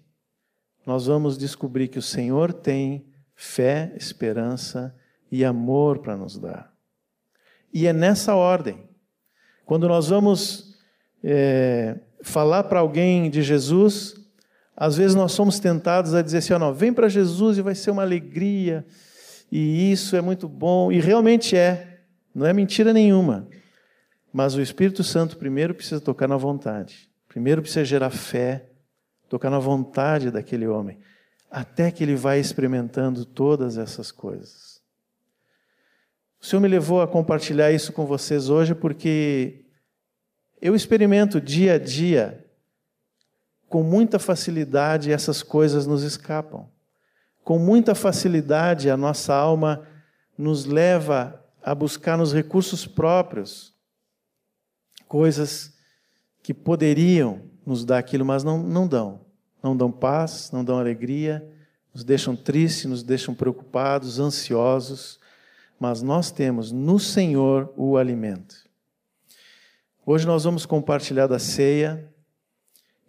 nós 0.85 1.05
vamos 1.07 1.37
descobrir 1.37 1.87
que 1.87 1.99
o 1.99 2.03
Senhor 2.03 2.53
tem 2.53 3.05
fé, 3.35 3.93
esperança 3.95 4.95
e 5.31 5.43
amor 5.43 5.99
para 5.99 6.15
nos 6.15 6.37
dar. 6.37 6.73
E 7.73 7.87
é 7.87 7.93
nessa 7.93 8.35
ordem. 8.35 8.89
Quando 9.65 9.87
nós 9.87 10.09
vamos 10.09 10.79
é, 11.23 11.99
falar 12.23 12.63
para 12.63 12.79
alguém 12.79 13.29
de 13.29 13.43
Jesus, 13.43 14.15
às 14.75 14.97
vezes 14.97 15.15
nós 15.15 15.31
somos 15.31 15.59
tentados 15.59 16.13
a 16.13 16.21
dizer 16.21 16.39
assim: 16.39 16.53
oh, 16.53 16.59
não, 16.59 16.73
vem 16.73 16.91
para 16.91 17.07
Jesus 17.07 17.57
e 17.57 17.61
vai 17.61 17.75
ser 17.75 17.91
uma 17.91 18.01
alegria 18.01 18.85
e 19.51 19.91
isso 19.91 20.15
é 20.15 20.21
muito 20.21 20.47
bom, 20.47 20.91
e 20.91 20.99
realmente 20.99 21.55
é, 21.55 22.01
não 22.33 22.45
é 22.45 22.53
mentira 22.53 22.93
nenhuma. 22.93 23.47
Mas 24.31 24.53
o 24.53 24.61
Espírito 24.61 25.03
Santo 25.03 25.37
primeiro 25.37 25.73
precisa 25.73 25.99
tocar 25.99 26.27
na 26.27 26.37
vontade, 26.37 27.09
primeiro 27.27 27.61
precisa 27.61 27.83
gerar 27.83 28.11
fé, 28.11 28.69
tocar 29.27 29.49
na 29.49 29.59
vontade 29.59 30.29
daquele 30.29 30.67
homem, 30.67 30.99
até 31.49 31.89
que 31.89 32.03
ele 32.03 32.15
vai 32.15 32.39
experimentando 32.39 33.25
todas 33.25 33.77
essas 33.77 34.11
coisas. 34.11 34.79
O 36.39 36.45
Senhor 36.45 36.61
me 36.61 36.67
levou 36.67 37.01
a 37.01 37.07
compartilhar 37.07 37.71
isso 37.71 37.91
com 37.91 38.05
vocês 38.05 38.49
hoje 38.49 38.75
porque 38.75 39.65
eu 40.61 40.75
experimento 40.75 41.41
dia 41.41 41.73
a 41.73 41.79
dia, 41.79 42.45
com 43.67 43.83
muita 43.83 44.19
facilidade, 44.19 45.11
essas 45.11 45.41
coisas 45.41 45.87
nos 45.87 46.03
escapam 46.03 46.69
com 47.49 47.57
muita 47.57 47.95
facilidade 47.95 48.91
a 48.91 48.95
nossa 48.95 49.33
alma 49.33 49.81
nos 50.37 50.65
leva 50.65 51.43
a 51.63 51.73
buscar 51.73 52.15
nos 52.15 52.31
recursos 52.31 52.85
próprios 52.85 53.73
coisas 55.07 55.73
que 56.43 56.53
poderiam 56.53 57.41
nos 57.65 57.83
dar 57.83 57.97
aquilo, 57.97 58.23
mas 58.23 58.43
não, 58.43 58.61
não 58.61 58.87
dão. 58.87 59.21
Não 59.63 59.75
dão 59.75 59.91
paz, 59.91 60.51
não 60.53 60.63
dão 60.63 60.77
alegria, 60.77 61.43
nos 61.91 62.03
deixam 62.03 62.35
tristes, 62.35 62.85
nos 62.85 63.01
deixam 63.01 63.33
preocupados, 63.33 64.19
ansiosos, 64.19 65.19
mas 65.79 66.03
nós 66.03 66.29
temos 66.29 66.71
no 66.71 66.99
Senhor 66.99 67.73
o 67.75 67.97
alimento. 67.97 68.57
Hoje 70.05 70.27
nós 70.27 70.43
vamos 70.43 70.67
compartilhar 70.67 71.25
da 71.25 71.39
ceia 71.39 72.13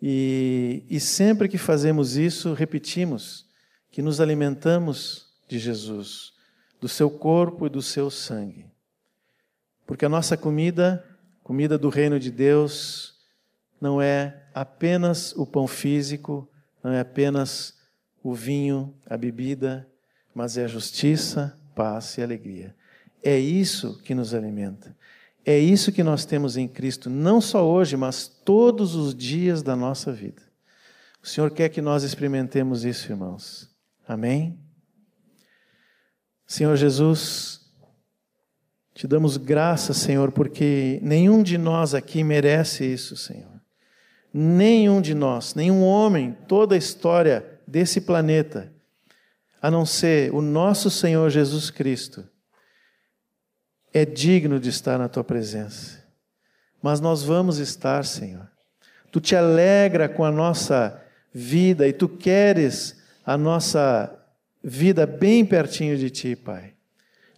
e, 0.00 0.82
e 0.88 0.98
sempre 0.98 1.46
que 1.46 1.58
fazemos 1.58 2.16
isso, 2.16 2.54
repetimos 2.54 3.49
que 3.90 4.02
nos 4.02 4.20
alimentamos 4.20 5.26
de 5.48 5.58
Jesus, 5.58 6.32
do 6.80 6.88
seu 6.88 7.10
corpo 7.10 7.66
e 7.66 7.70
do 7.70 7.82
seu 7.82 8.10
sangue. 8.10 8.66
Porque 9.86 10.04
a 10.04 10.08
nossa 10.08 10.36
comida, 10.36 11.04
comida 11.42 11.76
do 11.76 11.88
reino 11.88 12.20
de 12.20 12.30
Deus, 12.30 13.14
não 13.80 14.00
é 14.00 14.46
apenas 14.54 15.32
o 15.36 15.44
pão 15.44 15.66
físico, 15.66 16.48
não 16.82 16.92
é 16.92 17.00
apenas 17.00 17.76
o 18.22 18.34
vinho, 18.34 18.94
a 19.06 19.16
bebida, 19.16 19.88
mas 20.34 20.56
é 20.56 20.64
a 20.64 20.68
justiça, 20.68 21.58
paz 21.74 22.16
e 22.18 22.22
alegria. 22.22 22.74
É 23.22 23.38
isso 23.38 24.00
que 24.02 24.14
nos 24.14 24.32
alimenta. 24.32 24.96
É 25.44 25.58
isso 25.58 25.90
que 25.90 26.02
nós 26.02 26.24
temos 26.24 26.56
em 26.56 26.68
Cristo, 26.68 27.08
não 27.08 27.40
só 27.40 27.66
hoje, 27.66 27.96
mas 27.96 28.28
todos 28.28 28.94
os 28.94 29.14
dias 29.14 29.62
da 29.62 29.74
nossa 29.74 30.12
vida. 30.12 30.42
O 31.22 31.26
Senhor 31.26 31.50
quer 31.50 31.68
que 31.70 31.80
nós 31.80 32.02
experimentemos 32.02 32.84
isso, 32.84 33.10
irmãos. 33.10 33.69
Amém? 34.10 34.58
Senhor 36.44 36.74
Jesus, 36.74 37.60
te 38.92 39.06
damos 39.06 39.36
graças, 39.36 39.98
Senhor, 39.98 40.32
porque 40.32 40.98
nenhum 41.00 41.44
de 41.44 41.56
nós 41.56 41.94
aqui 41.94 42.24
merece 42.24 42.84
isso, 42.84 43.16
Senhor. 43.16 43.62
Nenhum 44.34 45.00
de 45.00 45.14
nós, 45.14 45.54
nenhum 45.54 45.84
homem, 45.84 46.36
toda 46.48 46.74
a 46.74 46.78
história 46.78 47.60
desse 47.68 48.00
planeta, 48.00 48.72
a 49.62 49.70
não 49.70 49.86
ser 49.86 50.34
o 50.34 50.42
nosso 50.42 50.90
Senhor 50.90 51.30
Jesus 51.30 51.70
Cristo, 51.70 52.28
é 53.94 54.04
digno 54.04 54.58
de 54.58 54.70
estar 54.70 54.98
na 54.98 55.08
tua 55.08 55.22
presença. 55.22 56.04
Mas 56.82 57.00
nós 57.00 57.22
vamos 57.22 57.58
estar, 57.58 58.04
Senhor. 58.04 58.50
Tu 59.12 59.20
te 59.20 59.36
alegra 59.36 60.08
com 60.08 60.24
a 60.24 60.32
nossa 60.32 61.00
vida 61.32 61.86
e 61.86 61.92
tu 61.92 62.08
queres 62.08 62.99
a 63.24 63.36
nossa 63.36 64.12
vida 64.62 65.06
bem 65.06 65.44
pertinho 65.44 65.96
de 65.96 66.10
ti, 66.10 66.36
Pai. 66.36 66.72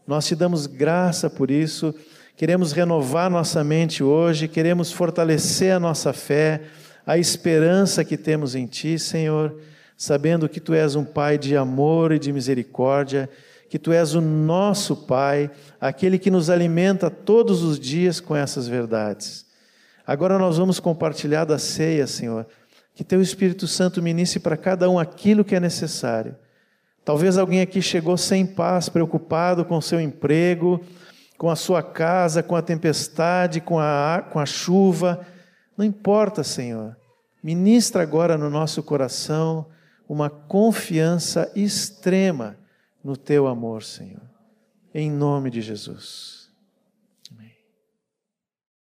Nós 0.07 0.26
te 0.26 0.35
damos 0.35 0.66
graça 0.66 1.30
por 1.30 1.51
isso, 1.51 1.95
queremos 2.37 2.72
renovar 2.72 3.30
nossa 3.30 3.62
mente 3.62 4.03
hoje, 4.03 4.49
queremos 4.49 4.91
fortalecer 4.93 5.74
a 5.74 5.80
nossa 5.80 6.12
fé, 6.12 6.62
a 7.07 7.18
esperança 7.18 8.05
que 8.05 8.16
temos 8.16 8.55
em 8.55 8.66
ti, 8.66 8.99
Senhor, 8.99 9.59
sabendo 9.97 10.49
que 10.49 10.61
tu 10.61 10.74
és 10.74 10.95
um 10.95 11.05
Pai 11.05 11.39
de 11.39 11.57
amor 11.57 12.12
e 12.12 12.18
de 12.18 12.33
misericórdia 12.33 13.28
que 13.72 13.78
tu 13.78 13.91
és 13.91 14.14
o 14.14 14.20
nosso 14.20 14.95
Pai, 14.95 15.51
aquele 15.80 16.18
que 16.18 16.30
nos 16.30 16.51
alimenta 16.51 17.09
todos 17.09 17.62
os 17.62 17.80
dias 17.80 18.20
com 18.20 18.37
essas 18.37 18.68
verdades. 18.68 19.47
Agora 20.07 20.39
nós 20.39 20.59
vamos 20.59 20.78
compartilhar 20.78 21.47
da 21.47 21.59
ceia, 21.59 22.07
Senhor. 22.07 22.47
Que 23.03 23.09
teu 23.09 23.20
Espírito 23.20 23.66
Santo 23.66 24.00
ministre 24.00 24.38
para 24.38 24.57
cada 24.57 24.88
um 24.88 24.96
aquilo 24.96 25.44
que 25.44 25.57
é 25.57 25.59
necessário. 25.59 26.36
Talvez 27.05 27.36
alguém 27.36 27.61
aqui 27.61 27.82
chegou 27.82 28.16
sem 28.16 28.46
paz, 28.46 28.88
preocupado 28.88 29.64
com 29.64 29.80
seu 29.80 30.00
emprego, 30.00 30.80
com 31.36 31.50
a 31.50 31.57
sua 31.57 31.82
casa, 31.82 32.44
com 32.44 32.55
a 32.55 32.62
tempestade, 32.62 33.61
com 33.61 33.80
a, 33.80 34.24
com 34.30 34.38
a 34.38 34.46
chuva. 34.46 35.26
Não 35.76 35.84
importa, 35.84 36.44
Senhor. 36.44 36.96
Ministra 37.42 38.05
agora 38.05 38.38
no 38.38 38.48
nosso 38.48 38.84
coração 38.84 39.66
uma 40.09 40.30
confiança 40.30 41.50
extrema 41.57 42.57
no 43.03 43.16
teu 43.16 43.48
amor, 43.48 43.82
Senhor. 43.82 44.22
Em 44.94 45.11
nome 45.11 45.50
de 45.50 45.61
Jesus. 45.61 46.41